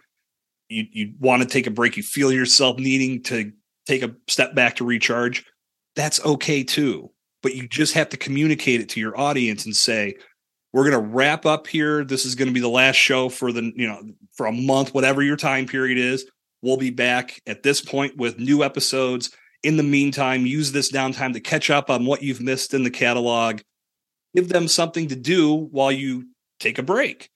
[0.70, 3.52] you you want to take a break, you feel yourself needing to
[3.86, 5.46] take a step back to recharge,
[5.96, 7.12] that's okay too.
[7.44, 10.16] But you just have to communicate it to your audience and say,
[10.74, 12.04] we're going to wrap up here.
[12.04, 14.02] This is going to be the last show for the, you know,
[14.34, 16.26] for a month, whatever your time period is.
[16.62, 19.30] We'll be back at this point with new episodes.
[19.66, 22.92] In the meantime, use this downtime to catch up on what you've missed in the
[22.92, 23.62] catalog.
[24.36, 26.28] Give them something to do while you
[26.60, 27.30] take a break.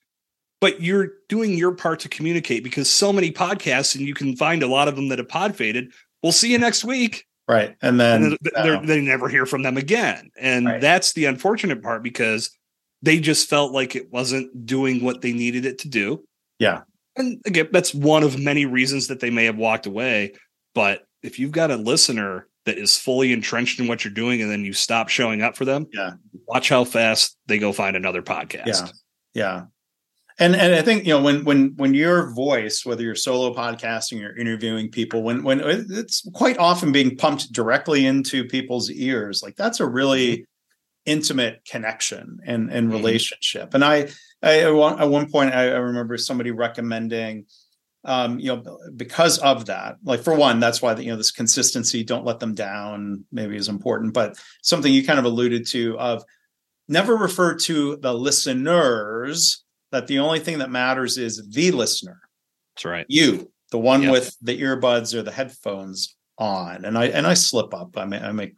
[0.60, 4.62] But you're doing your part to communicate because so many podcasts, and you can find
[4.62, 5.92] a lot of them that have pod faded.
[6.22, 7.26] We'll see you next week.
[7.48, 7.74] Right.
[7.82, 8.86] And then And they're- oh.
[8.86, 10.30] they never hear from them again.
[10.38, 10.80] And Right.
[10.80, 12.56] that's the unfortunate part because
[13.02, 16.22] they just felt like it wasn't doing what they needed it to do.
[16.60, 16.82] Yeah.
[17.16, 20.34] And again, that's one of many reasons that they may have walked away.
[20.76, 24.50] But if you've got a listener that is fully entrenched in what you're doing and
[24.50, 26.12] then you stop showing up for them, Yeah.
[26.46, 28.66] watch how fast they go find another podcast.
[28.66, 28.88] Yeah.
[29.34, 29.62] Yeah.
[30.38, 34.24] And and I think you know when when when your voice, whether you're solo podcasting
[34.26, 39.56] or interviewing people, when when it's quite often being pumped directly into people's ears, like
[39.56, 40.46] that's a really
[41.04, 42.92] intimate connection and and Mhm.
[42.92, 43.74] relationship.
[43.74, 44.08] And I,
[44.42, 47.44] I at one, at one point I, I remember somebody recommending,
[48.04, 51.30] um, you know, because of that, like for one, that's why the, you know this
[51.30, 54.14] consistency, don't let them down, maybe is important.
[54.14, 56.24] But something you kind of alluded to of
[56.88, 59.64] never refer to the listeners.
[59.92, 62.20] That the only thing that matters is the listener,
[62.76, 63.06] That's right.
[63.08, 64.12] you, the one Yep.
[64.12, 66.84] with the earbuds or the headphones on.
[66.84, 67.98] And I and I slip up.
[67.98, 68.54] I mean, I make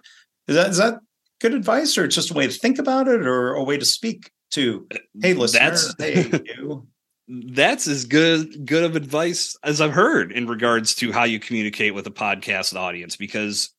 [0.47, 0.99] is that is that
[1.41, 4.31] good advice or just a way to think about it or a way to speak
[4.53, 4.87] to
[5.23, 6.87] hey listener That's hey you
[7.29, 11.95] that's as good good of advice as I've heard in regards to how you communicate
[11.95, 13.71] with a podcast audience because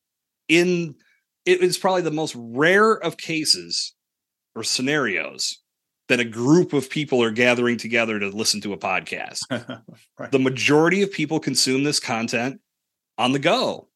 [0.48, 0.94] in
[1.44, 3.94] it is probably the most rare of cases
[4.56, 5.60] or scenarios
[6.08, 9.40] that a group of people are gathering together to listen to a podcast.
[10.18, 10.30] right.
[10.30, 12.60] The majority of people consume this content
[13.16, 13.88] on the go.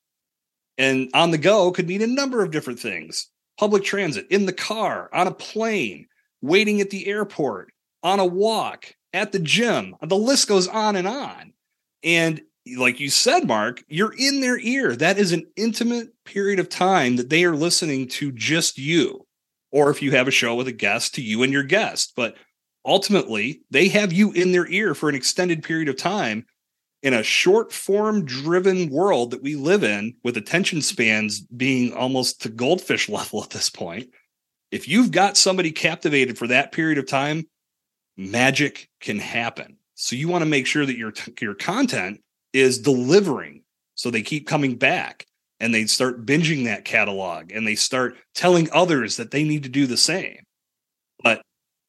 [0.78, 3.28] And on the go could mean a number of different things.
[3.58, 6.06] Public transit, in the car, on a plane,
[6.40, 9.96] waiting at the airport, on a walk, at the gym.
[10.02, 11.52] The list goes on and on.
[12.02, 12.40] And
[12.76, 14.94] like you said, Mark, you're in their ear.
[14.94, 19.26] That is an intimate period of time that they are listening to just you.
[19.70, 22.12] Or if you have a show with a guest, to you and your guest.
[22.16, 22.36] But
[22.84, 26.46] ultimately, they have you in their ear for an extended period of time
[27.02, 32.42] in a short form driven world that we live in with attention spans being almost
[32.42, 34.10] to goldfish level at this point.
[34.70, 37.46] If you've got somebody captivated for that period of time,
[38.18, 39.78] magic can happen.
[39.94, 42.20] So you want to make sure that your your content
[42.52, 43.62] is delivering
[43.94, 45.26] so they keep coming back
[45.60, 49.68] and they start binging that catalog and they start telling others that they need to
[49.68, 50.44] do the same.
[51.22, 51.42] But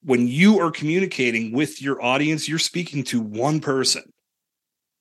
[0.04, 4.12] when you are communicating with your audience, you're speaking to one person.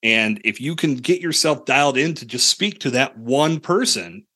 [0.02, 4.26] And if you can get yourself dialed in to just speak to that one person,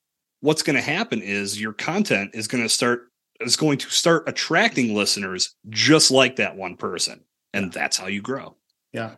[0.41, 3.12] what's going to happen is your content is going to start
[3.45, 7.21] is going to start attracting listeners just like that one person.
[7.53, 8.55] And that's how you grow.
[8.91, 9.15] Yeah.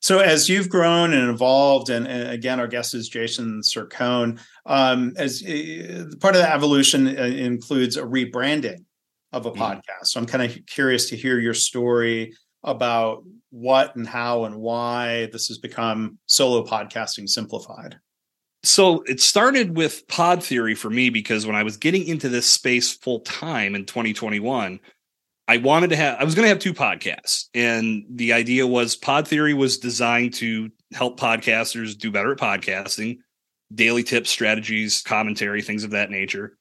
[0.00, 4.38] So as you've grown and evolved, and, and again, our guest is Jason Cercone.
[4.64, 8.84] Um, as uh, part of the evolution uh, includes a rebranding
[9.32, 9.56] of a Mhm.
[9.56, 10.06] podcast.
[10.06, 15.28] So I'm kind of curious to hear your story about what and how and why
[15.32, 17.98] this has become solo podcasting simplified.
[18.66, 22.46] So it started with pod theory for me because when I was getting into this
[22.46, 24.80] space full time in 2021,
[25.48, 28.96] I wanted to have I was going to have two podcasts and the idea was
[28.96, 33.18] pod theory was designed to help podcasters do better at podcasting,
[33.72, 36.58] daily tips, strategies, commentary, things of that nature.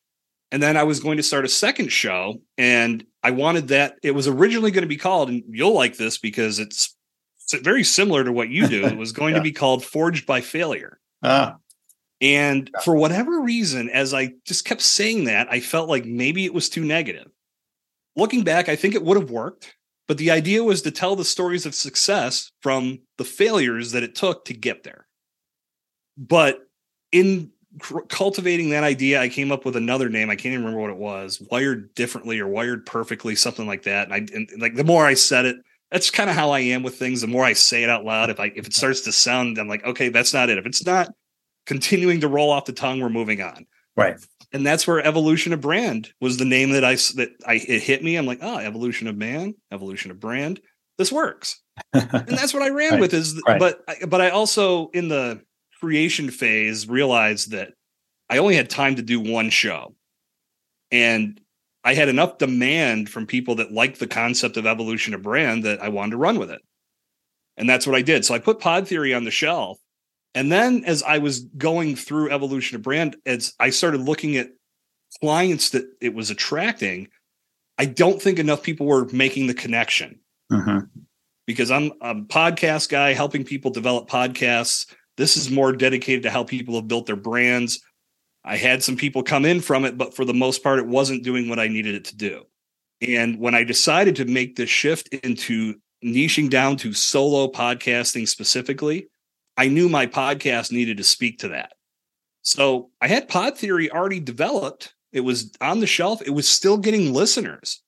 [0.52, 4.12] And then I was going to start a second show and I wanted that it
[4.12, 6.96] was originally going to be called and you'll like this because it's
[7.64, 8.86] very similar to what you do.
[8.86, 9.40] It was going Yeah.
[9.40, 11.00] to be called Forged by Failure.
[11.24, 11.56] Ah,
[12.22, 12.82] And Yeah.
[12.82, 16.70] for whatever reason, as I just kept saying that, I felt like maybe it was
[16.70, 17.28] too negative.
[18.16, 19.76] Looking back, I think it would have worked,
[20.08, 24.16] but the idea was to tell the stories of success from the failures that it
[24.16, 25.08] took to get there.
[26.18, 26.60] But
[27.12, 30.30] in cr- cultivating that idea, I came up with another name.
[30.30, 34.10] I can't even remember what it was wired differently or wired perfectly, something like that.
[34.10, 35.58] And I, and like the more I said it,
[35.92, 37.20] that's kind of how I am with things.
[37.22, 39.68] The more I say it out loud, if I, if it starts to sound, I'm
[39.68, 40.58] like, okay, that's not it.
[40.58, 41.10] If it's not,
[41.66, 43.66] continuing to roll off the tongue we're moving on.
[43.98, 44.18] Right.
[44.52, 48.04] and that's where evolution of brand was the name that i that i it hit
[48.04, 48.18] me.
[48.18, 50.60] I'm like oh evolution of man evolution of brand
[50.98, 51.62] this works.
[51.94, 53.60] And that's what i ran Right, with is right.
[53.60, 55.42] but but i also in the
[55.80, 57.74] creation phase realized that
[58.30, 59.96] i only had time to do one show.
[60.92, 61.40] And
[61.86, 65.82] i had enough demand from people that liked the concept of evolution of brand that
[65.82, 66.62] i wanted to run with it.
[67.58, 68.26] And that's what i did.
[68.26, 69.80] So i put pod theory on the shelf
[70.36, 74.50] and then as I was going through evolution of brand, as I started looking at
[75.22, 77.08] clients that it was attracting,
[77.78, 80.20] I don't think enough people were making the connection
[80.52, 80.90] Mhm.
[81.48, 84.86] because I'm a podcast guy helping people develop podcasts.
[85.18, 87.82] This is more dedicated to how people have built their brands.
[88.44, 91.24] I had some people come in from it, but for the most part, it wasn't
[91.24, 92.46] doing what I needed it to do.
[93.02, 99.08] And when I decided to make this shift into niching down to solo podcasting specifically,
[99.58, 101.74] I knew my podcast needed to speak to that.
[102.42, 104.94] So I had Pod Theory already developed.
[105.12, 106.22] It was on the shelf.
[106.22, 107.82] It was still getting listeners.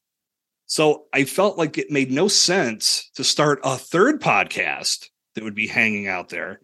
[0.65, 5.05] So I felt like it made no sense to start a third podcast
[5.35, 6.61] that would be hanging out there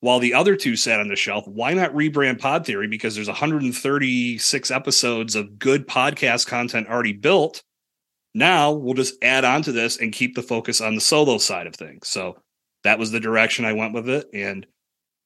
[0.00, 1.46] while the other two sat on the shelf.
[1.46, 2.88] Why not rebrand Pod Theory?
[2.88, 7.62] Because there's 136 episodes of good podcast content already built.
[8.34, 11.66] Now we'll just add on to this and keep the focus on the solo side
[11.66, 12.08] of things.
[12.08, 12.36] So
[12.84, 14.66] that was the direction I went with it and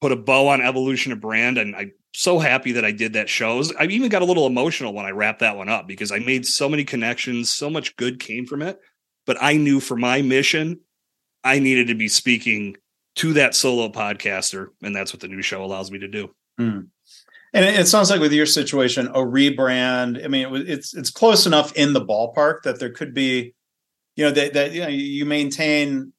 [0.00, 1.58] put a bow on evolution of brand.
[1.58, 3.62] And I'm so happy that I did that show.
[3.78, 6.46] I even got a little emotional when I wrapped that one up because I made
[6.46, 8.80] so many connections, so much good came from it.
[9.26, 10.80] But I knew for my mission,
[11.44, 12.76] I needed to be speaking
[13.16, 16.30] to that solo podcaster, and that's what the new show allows me to do.
[16.58, 16.88] Mm.
[17.52, 20.22] And it, sounds like with your situation, a rebrand.
[20.22, 23.54] I mean, it, it's it's close enough in the ballpark that there could be,
[24.16, 26.12] you know, that that you know you maintain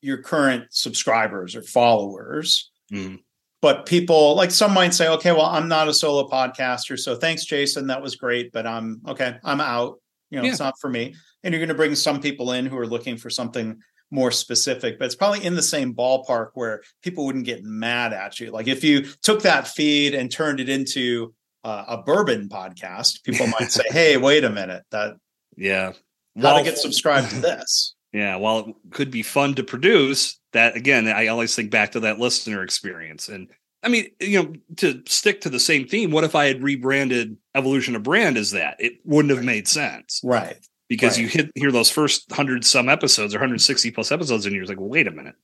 [0.00, 2.70] your current subscribers or followers.
[2.92, 3.20] Mm.
[3.62, 7.44] But people like some might say, okay, well, I'm not a solo podcaster, so thanks,
[7.44, 7.88] Jason.
[7.88, 9.38] That was great, but I'm okay.
[9.42, 9.98] I'm out.
[10.30, 10.50] You know, yeah.
[10.50, 11.14] it's not for me.
[11.42, 13.78] And you're going to bring some people in who are looking for something
[14.10, 18.38] more specific, but it's probably in the same ballpark where people wouldn't get mad at
[18.38, 18.50] you.
[18.50, 21.34] Like if you took that feed and turned it into
[21.64, 25.16] uh, a bourbon podcast, people might say, "Hey, wait a minute, that
[25.56, 25.92] yeah,
[26.40, 30.76] how to get subscribed to this." Yeah, while it could be fun to produce, that
[30.76, 33.28] again, I always think back to that listener experience.
[33.28, 33.48] And
[33.82, 37.36] I mean, you know, to stick to the same theme, what if I had rebranded
[37.54, 38.76] Evolution of Brand as that?
[38.78, 40.20] It wouldn't have made sense.
[40.24, 41.22] Right because right.
[41.22, 44.78] you hit hear those first hundred some episodes or 160 plus episodes and you're like,
[44.78, 45.34] well, wait a minute.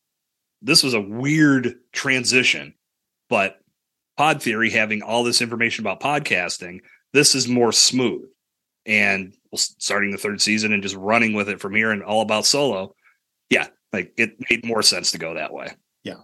[0.61, 2.75] This was a weird transition,
[3.29, 3.59] but
[4.17, 6.81] Pod Theory having all this information about podcasting,
[7.13, 8.29] this is more smooth.
[8.87, 12.47] And starting the third season and just running with it from here and all about
[12.47, 12.95] solo,
[13.51, 15.69] yeah, like it made more sense to go that way.
[16.05, 16.21] Yeah,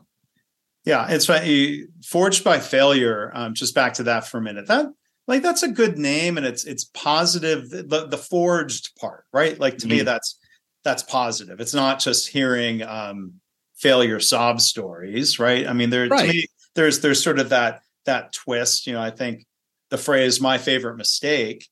[0.84, 1.84] yeah, it's funny.
[2.04, 3.30] Forged by failure.
[3.34, 4.66] Um, just back to that for a minute.
[4.66, 4.86] That
[5.28, 9.78] like that's a good name and it's it's positive the the forged part right like
[9.78, 9.98] to mm-hmm.
[9.98, 10.40] me that's
[10.82, 13.34] that's positive it's not just hearing um
[13.76, 16.26] failure sob stories right i mean there right.
[16.26, 19.44] to me there's there's sort of that that twist you know i think
[19.90, 21.68] the phrase my favorite mistake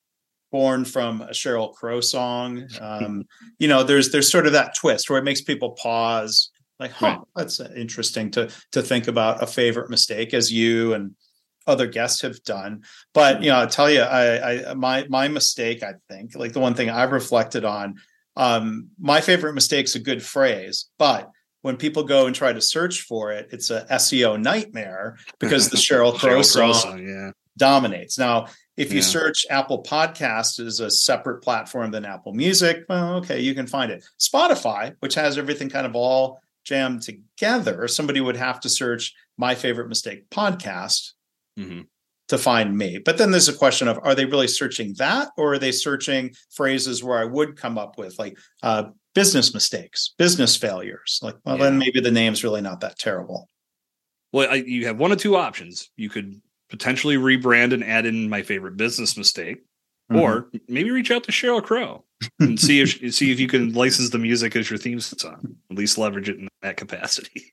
[0.56, 3.24] born from a Sheryl Crow song um
[3.58, 6.50] you know there's there's sort of that twist where it makes people pause
[6.82, 7.20] like huh right.
[7.36, 8.42] that's interesting to
[8.72, 11.14] to think about a favorite mistake as you and
[11.66, 12.82] other guests have done.
[13.12, 16.60] But you know, I'll tell you, I, I my my mistake, I think, like the
[16.60, 17.96] one thing I've reflected on,
[18.36, 21.30] um, my favorite mistake's a good phrase, but
[21.62, 25.76] when people go and try to search for it, it's a SEO nightmare because the
[25.86, 27.30] Sheryl Crow song, song yeah.
[27.56, 28.18] dominates.
[28.18, 28.46] Now,
[28.76, 29.04] if you yeah.
[29.04, 33.90] search Apple Podcast as a separate platform than Apple Music, well, okay, you can find
[33.90, 34.04] it.
[34.20, 39.54] Spotify, which has everything kind of all jammed together, somebody would have to search my
[39.54, 41.12] favorite mistake podcast
[41.58, 41.82] mm-hmm.
[42.28, 42.98] to find me.
[42.98, 46.34] But then there's a question of are they really searching that or are they searching
[46.50, 51.18] phrases where I would come up with like uh, business mistakes, business failures?
[51.22, 51.64] Like, well, yeah.
[51.64, 53.48] then maybe the name's really not that terrible.
[54.32, 55.90] Well, I, you have one of two options.
[55.96, 59.64] You could potentially rebrand and add in my favorite business mistake,
[60.10, 60.20] mm-hmm.
[60.20, 62.04] or maybe reach out to Sheryl Crow
[62.40, 65.56] and see if see if you can license the music as your theme song.
[65.70, 67.52] At least leverage it in that capacity.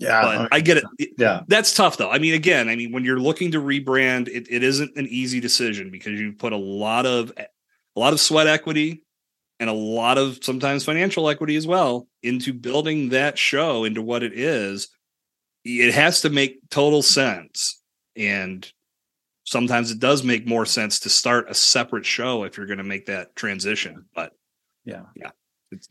[0.00, 0.84] Yeah, but I get it.
[1.18, 2.10] Yeah, that's tough though.
[2.10, 5.40] I mean, again, I mean, when you're looking to rebrand, it, it isn't an easy
[5.40, 9.04] decision because you put a lot of a lot of sweat equity
[9.58, 14.22] and a lot of sometimes financial equity as well into building that show into what
[14.22, 14.88] it is.
[15.64, 17.79] It has to make total sense,
[18.16, 18.70] and
[19.44, 22.84] sometimes it does make more sense to start a separate show if you're going to
[22.84, 24.04] make that transition.
[24.14, 24.32] But
[24.84, 25.30] yeah, yeah,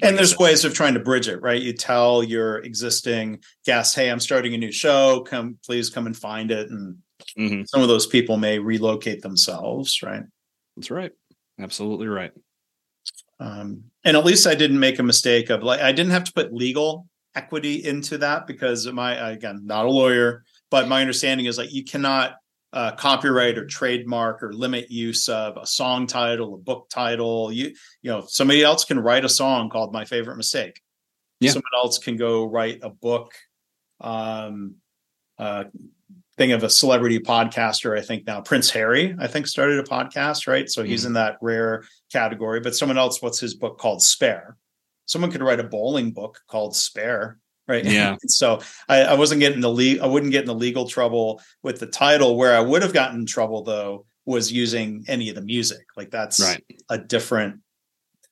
[0.02, 1.62] and there's ways of trying to bridge it, right?
[1.62, 5.22] You tell your existing guests, "Hey, I'm starting a new show.
[5.22, 6.98] Come, please come and find it." And
[7.38, 7.64] mm-hmm.
[7.66, 10.24] some of those people may relocate themselves, right?
[10.76, 11.12] That's right.
[11.60, 12.32] Absolutely right.
[13.40, 16.34] Um, and at least I didn't make a mistake of like I didn't have to
[16.34, 21.58] put legal equity into that because my again not a lawyer, but my understanding is
[21.58, 22.36] like you cannot
[22.72, 27.52] uh, copyright or trademark or limit use of a song title, a book title.
[27.52, 30.82] You you know somebody else can write a song called "My Favorite Mistake."
[31.40, 31.52] Yeah.
[31.52, 33.34] Someone else can go write a book.
[34.02, 34.76] Um,
[35.38, 35.66] uh,
[36.38, 37.98] thing of a celebrity podcaster.
[37.98, 40.70] I think now Prince Harry, I think, started a podcast, right?
[40.70, 41.08] So he's mm-hmm.
[41.08, 42.62] in that rare category.
[42.62, 44.02] But someone else, what's his book called?
[44.02, 44.58] Spare.
[45.06, 47.40] Someone could write a bowling book called Spare
[47.70, 47.86] right?
[47.86, 48.16] Yeah.
[48.28, 51.80] So I, I, wasn't getting the le- i wouldn't get in the legal trouble with
[51.80, 52.36] the title.
[52.36, 55.86] Where i would have gotten in trouble though was using any of the music.
[55.96, 56.64] Like that's right.
[56.90, 57.62] a different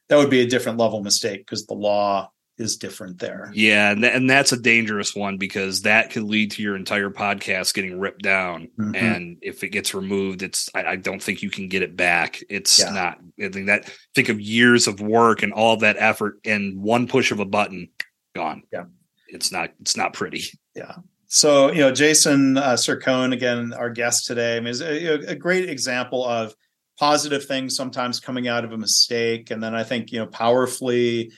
[0.10, 3.52] that would be a different level mistake because the law is different there.
[3.54, 7.10] Yeah and, th- and that's a dangerous one because that could lead to your entire
[7.10, 8.70] podcast getting ripped down.
[8.80, 8.96] Mm-hmm.
[8.96, 12.44] and if it gets removed it's I, I, don't think you can get it back.
[12.50, 12.92] It's yeah.
[12.92, 17.08] not i think that think of years of work and all that effort and one
[17.08, 17.90] push of a button
[18.36, 18.64] gone.
[18.72, 18.86] Yeah
[19.28, 20.44] it's not it's not pretty.
[20.76, 20.96] Yeah.
[21.28, 25.36] So, you know, Jason uh, Cercone, again, our guest today, I mean, is a, a,
[25.36, 26.56] great example of
[26.98, 29.52] positive things sometimes coming out of a mistake.
[29.52, 31.34] And then I think, you know, powerfully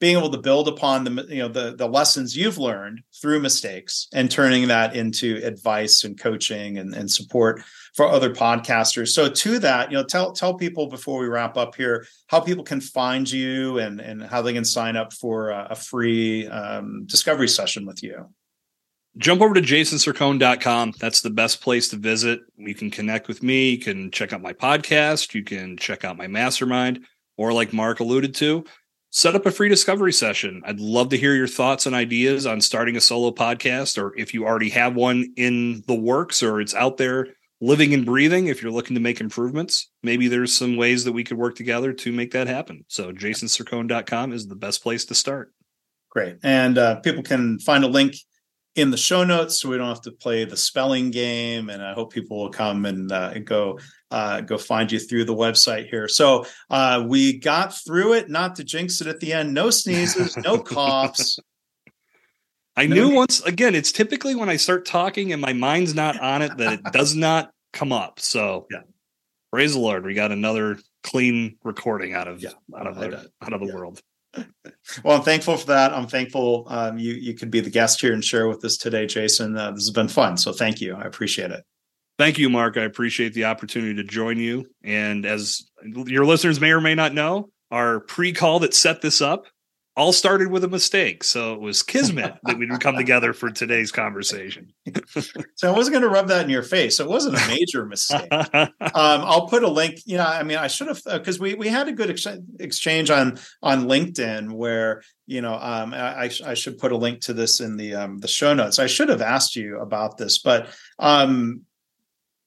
[0.00, 4.08] being able to build upon the, you know, the, the lessons you've learned through mistakes
[4.14, 7.62] and turning that into advice and coaching and, and support
[7.94, 9.08] for other podcasters.
[9.08, 12.64] So to that, you know, tell, tell people before we wrap up here, how people
[12.64, 17.04] can find you and, and how they can sign up for a, a free um,
[17.04, 18.26] discovery session with you
[19.16, 20.94] jump over to jasoncercone.com.
[20.98, 22.40] That's the best place to visit.
[22.56, 23.70] You can connect with me.
[23.70, 25.34] You can check out my podcast.
[25.34, 27.04] You can check out my mastermind,
[27.36, 28.64] or like Mark alluded to,
[29.10, 30.62] set up a free discovery session.
[30.64, 34.32] I'd love to hear your thoughts and ideas on starting a solo podcast, or if
[34.32, 37.28] you already have one in the works or it's out there
[37.60, 38.46] living and breathing.
[38.46, 41.92] If you're looking to make improvements, maybe there's some ways that we could work together
[41.92, 42.84] to make that happen.
[42.88, 45.52] So, jasoncercone.com is the best place to start.
[46.08, 46.38] Great.
[46.42, 48.14] And uh, people can find a link
[48.76, 51.92] in the show notes so we don't have to play the spelling game and i
[51.92, 53.78] hope people will come and, uh, go
[54.10, 58.56] uh, go find you through the website here so uh, we got through it not
[58.56, 61.38] to jinx it at the end no sneezes no coughs
[62.76, 66.18] i no knew once again it's typically when i start talking and my mind's not
[66.20, 68.80] on it that it does not come up so yeah
[69.52, 73.52] praise the lord we got another clean recording out of yeah, out of the, out
[73.52, 73.74] of the yeah.
[73.74, 74.02] world
[75.04, 75.92] well, I'm thankful for that.
[75.92, 79.06] I'm thankful um, you you could be the guest here and share with us today,
[79.06, 79.56] Jason.
[79.56, 80.36] Uh, this has been fun.
[80.36, 80.94] So thank you.
[80.94, 81.64] I appreciate it.
[82.20, 82.76] Thank you, Mark.
[82.76, 84.66] I appreciate the opportunity to join you.
[84.84, 89.46] And as your listeners may or may not know, our pre-call that set this up
[89.96, 91.24] all started with a mistake.
[91.24, 94.74] So it was kismet that we would come together for today's conversation.
[95.56, 96.98] so I wasn't going to rub that in your face.
[96.98, 98.28] So it wasn't a major mistake.
[98.32, 100.00] um, I'll put a link.
[100.04, 102.26] You know, I mean, I should have because we we had a good ex-
[102.58, 107.32] exchange on on LinkedIn where you know um, I, I should put a link to
[107.32, 108.78] this in the um, the show notes.
[108.78, 110.68] I should have asked you about this, but
[110.98, 111.62] um,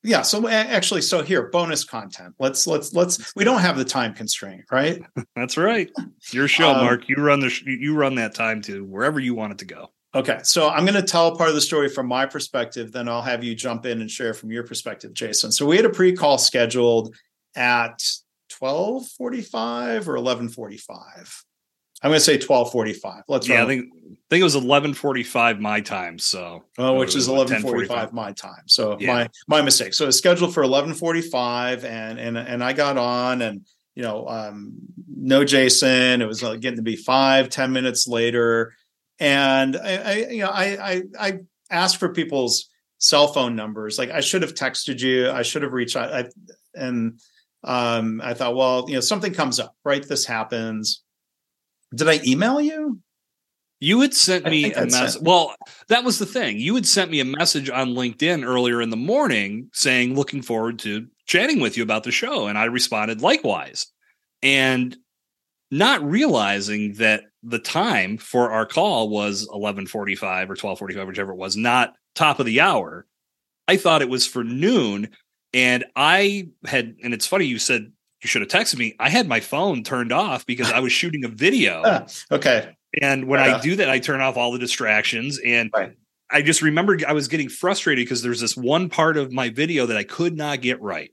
[0.04, 2.36] yeah so actually so here bonus content.
[2.40, 5.02] Let's let's let's we don't have the time constraint right?
[5.36, 5.90] That's right.
[6.32, 9.54] Your show um, mark you run the you run that time to wherever you want
[9.54, 9.92] it to go.
[10.16, 13.22] Okay so i'm going to tell part of the story from my perspective then i'll
[13.22, 15.52] have you jump in and share from your perspective jason.
[15.52, 17.16] So we had a pre-call scheduled
[17.56, 18.02] at
[18.60, 21.44] 1245 or 1145
[22.04, 23.24] I'm going to say 12:45.
[23.30, 23.64] Let's yeah.
[23.64, 26.20] I think I think it was 11:45 my time.
[26.20, 28.64] So oh, which is 11:45 my time.
[28.68, 29.14] So yeah.
[29.14, 29.94] my my mistake.
[29.94, 34.74] So it's scheduled for 11:45, and and and I got on, and you know, um,
[35.08, 36.22] no Jason.
[36.22, 38.74] It was getting to be five, ten minutes later,
[39.20, 41.40] and I, I you know I I I
[41.72, 43.98] asked for people's cell phone numbers.
[43.98, 45.32] Like I should have texted you.
[45.32, 46.12] I should have reached out.
[46.12, 46.26] I,
[46.76, 47.20] and
[47.64, 50.06] um, I thought, well, you know, something comes up, right?
[50.06, 51.03] This happens
[51.94, 53.00] did I email you?
[53.80, 55.22] You had sent me a message.
[55.22, 55.54] Well,
[55.90, 56.58] that was the thing.
[56.58, 60.80] You had sent me a message on LinkedIn earlier in the morning saying, looking forward
[60.80, 62.48] to chatting with you about the show.
[62.48, 63.88] And I responded likewise.
[64.42, 64.96] And
[65.70, 71.58] not realizing that the time for our call was 1145 or 1245, whichever it was,
[71.58, 73.06] not top of the hour.
[73.68, 75.10] I thought it was for noon.
[75.52, 77.92] And I had, and it's funny you said
[78.24, 78.96] you should have texted me.
[79.00, 81.84] I had my phone turned off because I was shooting a video.
[81.94, 82.76] Ah, okay.
[83.02, 83.62] And when right I uh-huh.
[83.62, 85.40] do that, I turn off all the distractions.
[85.44, 85.94] And right.
[86.32, 89.86] I just remember I was getting frustrated because there's this one part of my video
[89.88, 91.12] that I could not get right.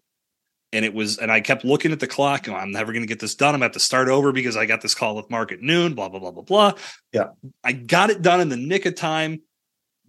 [0.72, 2.48] And it was, and I kept looking at the clock.
[2.48, 3.48] Oh, I'm never going to get this done.
[3.48, 5.61] I'm going to have to start over because I got this call with Mark at
[5.61, 6.72] noon, blah, blah, blah, blah, blah.
[7.12, 7.30] Yeah.
[7.64, 9.42] I got it done in the nick of time,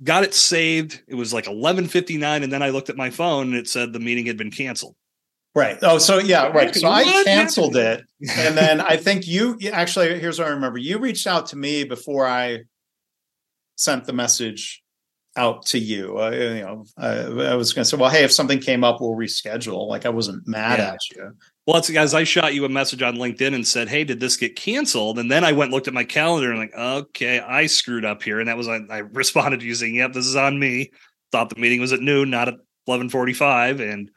[0.04, 1.02] got it saved.
[1.08, 2.43] It was like 11.59.
[2.43, 4.95] And then I looked at my phone and it said the meeting had been canceled.
[5.54, 5.78] Right.
[5.82, 6.74] Oh, so yeah, right.
[6.74, 8.04] So I canceled it.
[8.38, 10.78] And then I think you actually, here's what I remember.
[10.78, 12.62] You reached out to me before I
[13.76, 14.82] sent the message
[15.36, 16.18] out to you.
[16.20, 19.16] Uh, you know, I was going to say, well, hey, if something came up, we'll
[19.16, 19.88] reschedule.
[19.88, 20.93] Like I wasn't mad yeah.
[20.93, 21.32] at you.
[21.68, 24.36] Well, it's guys, I shot you a message on LinkedIn and said, Hey, did this
[24.36, 25.20] get canceled?
[25.20, 28.24] And then I went and looked at my calendar and like, okay, I screwed up
[28.24, 28.39] here.
[28.39, 30.91] And that was I, I responded to you saying, Yep, this is on me.
[31.32, 32.56] Thought the meeting was at noon, not at
[32.88, 33.80] eleven forty five.
[33.80, 34.10] And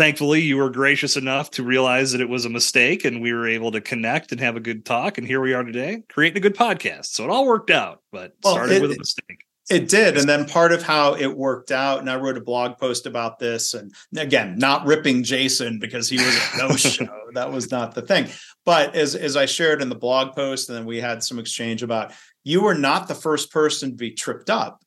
[0.00, 3.46] thankfully you were gracious enough to realize that it was a mistake and we were
[3.46, 5.18] able to connect and have a good talk.
[5.18, 7.06] And here we are today creating a good podcast.
[7.06, 9.44] So it all worked out but well, started it, with a mistake.
[9.68, 10.16] It did.
[10.16, 13.38] And then part of how it worked out and i wrote a blog post about
[13.38, 17.06] this and again not ripping jason because he was a no show.
[17.34, 18.28] That was not the thing.
[18.64, 21.82] But as as i shared in the blog post and then we had some exchange
[21.82, 24.82] about you were not the first person to be tripped up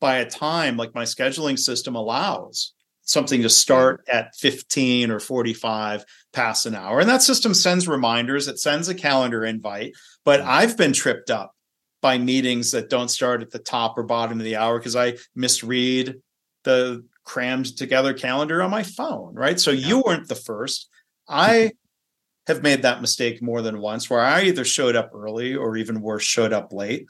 [0.00, 2.74] by a time like my scheduling system allows
[3.04, 7.00] something to start at 15 or 45 past an hour.
[7.00, 9.94] And that system sends reminders, it sends a calendar invite.
[10.24, 10.46] But mm.
[10.46, 11.54] I've been tripped up
[12.00, 15.14] by meetings that don't start at the top or bottom of the hour because I
[15.34, 16.20] misread
[16.64, 19.58] the crammed together calendar on my phone, right?
[19.58, 20.88] So you weren't the first.
[21.28, 21.72] I
[22.48, 26.02] have made that mistake more than once where I either showed up early or even
[26.02, 27.08] worse, showed up late.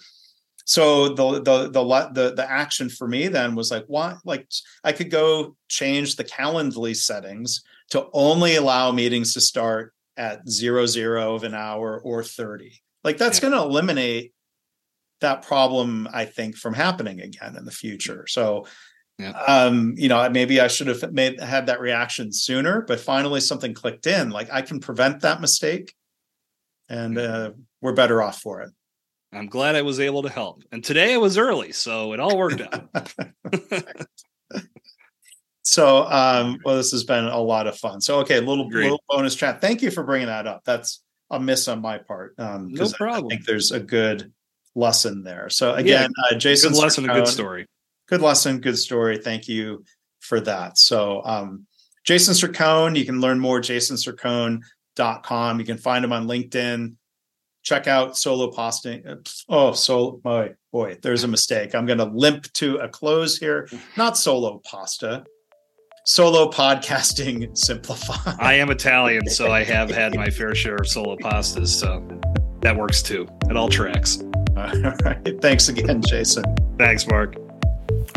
[0.64, 4.48] So the the the the, the action for me then was like, why Like
[4.84, 10.86] I could go change the Calendly settings to only allow meetings to start at zero
[10.86, 12.80] zero of an hour or 30.
[13.04, 13.50] Like that's yeah.
[13.50, 14.32] going to eliminate
[15.20, 18.26] that problem, I think, from happening again in the future.
[18.28, 18.66] So
[19.18, 19.30] yeah.
[19.30, 23.74] Um, you know, maybe I should have made had that reaction sooner, but finally something
[23.74, 24.30] clicked in.
[24.30, 25.94] Like I can prevent that mistake,
[26.88, 27.50] and uh,
[27.80, 28.70] we're better off for it.
[29.32, 30.62] I'm glad I was able to help.
[30.72, 33.14] And today I was early, so it all worked out.
[35.62, 38.00] so, um, well, this has been a lot of fun.
[38.00, 39.60] So, okay, little little bonus chat.
[39.60, 40.62] Thank you for bringing that up.
[40.64, 42.34] That's a miss on my part.
[42.38, 43.24] Um, no problem.
[43.24, 44.32] I, I think there's a good
[44.74, 45.48] lesson there.
[45.48, 47.66] So again, yeah, uh, Jason, good lesson, a good story
[48.12, 49.16] good lesson, good story.
[49.16, 49.84] Thank you
[50.20, 50.76] for that.
[50.76, 51.66] So, um,
[52.04, 55.58] Jason Cercone, you can learn more jasoncercone.com.
[55.58, 56.96] You can find him on LinkedIn.
[57.62, 59.04] Check out solo posting.
[59.48, 61.74] Oh, so boy, boy, there's a mistake.
[61.74, 63.68] I'm going to limp to a close here.
[63.96, 65.24] Not solo pasta,
[66.04, 68.36] solo podcasting simplified.
[68.40, 71.68] I am Italian, so I have had my fair share of solo pastas.
[71.68, 72.06] So
[72.62, 73.28] that works too.
[73.48, 74.22] It all tracks.
[74.56, 74.66] All
[75.02, 75.40] right.
[75.40, 76.44] Thanks again, Jason.
[76.76, 77.36] Thanks, Mark.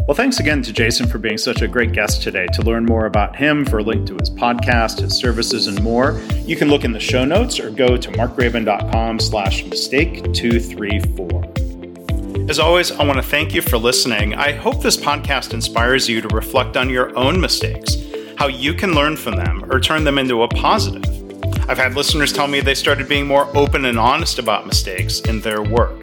[0.07, 2.45] Well, thanks again to Jason for being such a great guest today.
[2.53, 6.21] To learn more about him, for a link to his podcast, his services, and more,
[6.43, 12.51] you can look in the show notes or go to markgraban.com slash mistake234.
[12.51, 14.35] As always, I want to thank you for listening.
[14.35, 17.95] I hope this podcast inspires you to reflect on your own mistakes,
[18.37, 21.03] how you can learn from them or turn them into a positive.
[21.67, 25.41] I've had listeners tell me they started being more open and honest about mistakes in
[25.41, 25.99] their work.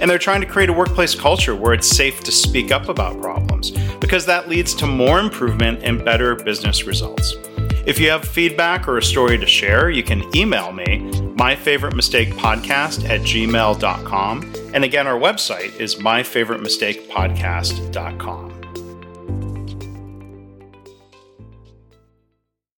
[0.00, 3.20] And they're trying to create a workplace culture where it's safe to speak up about
[3.20, 3.70] problems
[4.00, 7.34] because that leads to more improvement and better business results.
[7.86, 10.98] If you have feedback or a story to share, you can email me,
[11.36, 14.52] myfavoritemistakepodcast at gmail.com.
[14.74, 18.45] And again, our website is myfavoritemistakepodcast.com.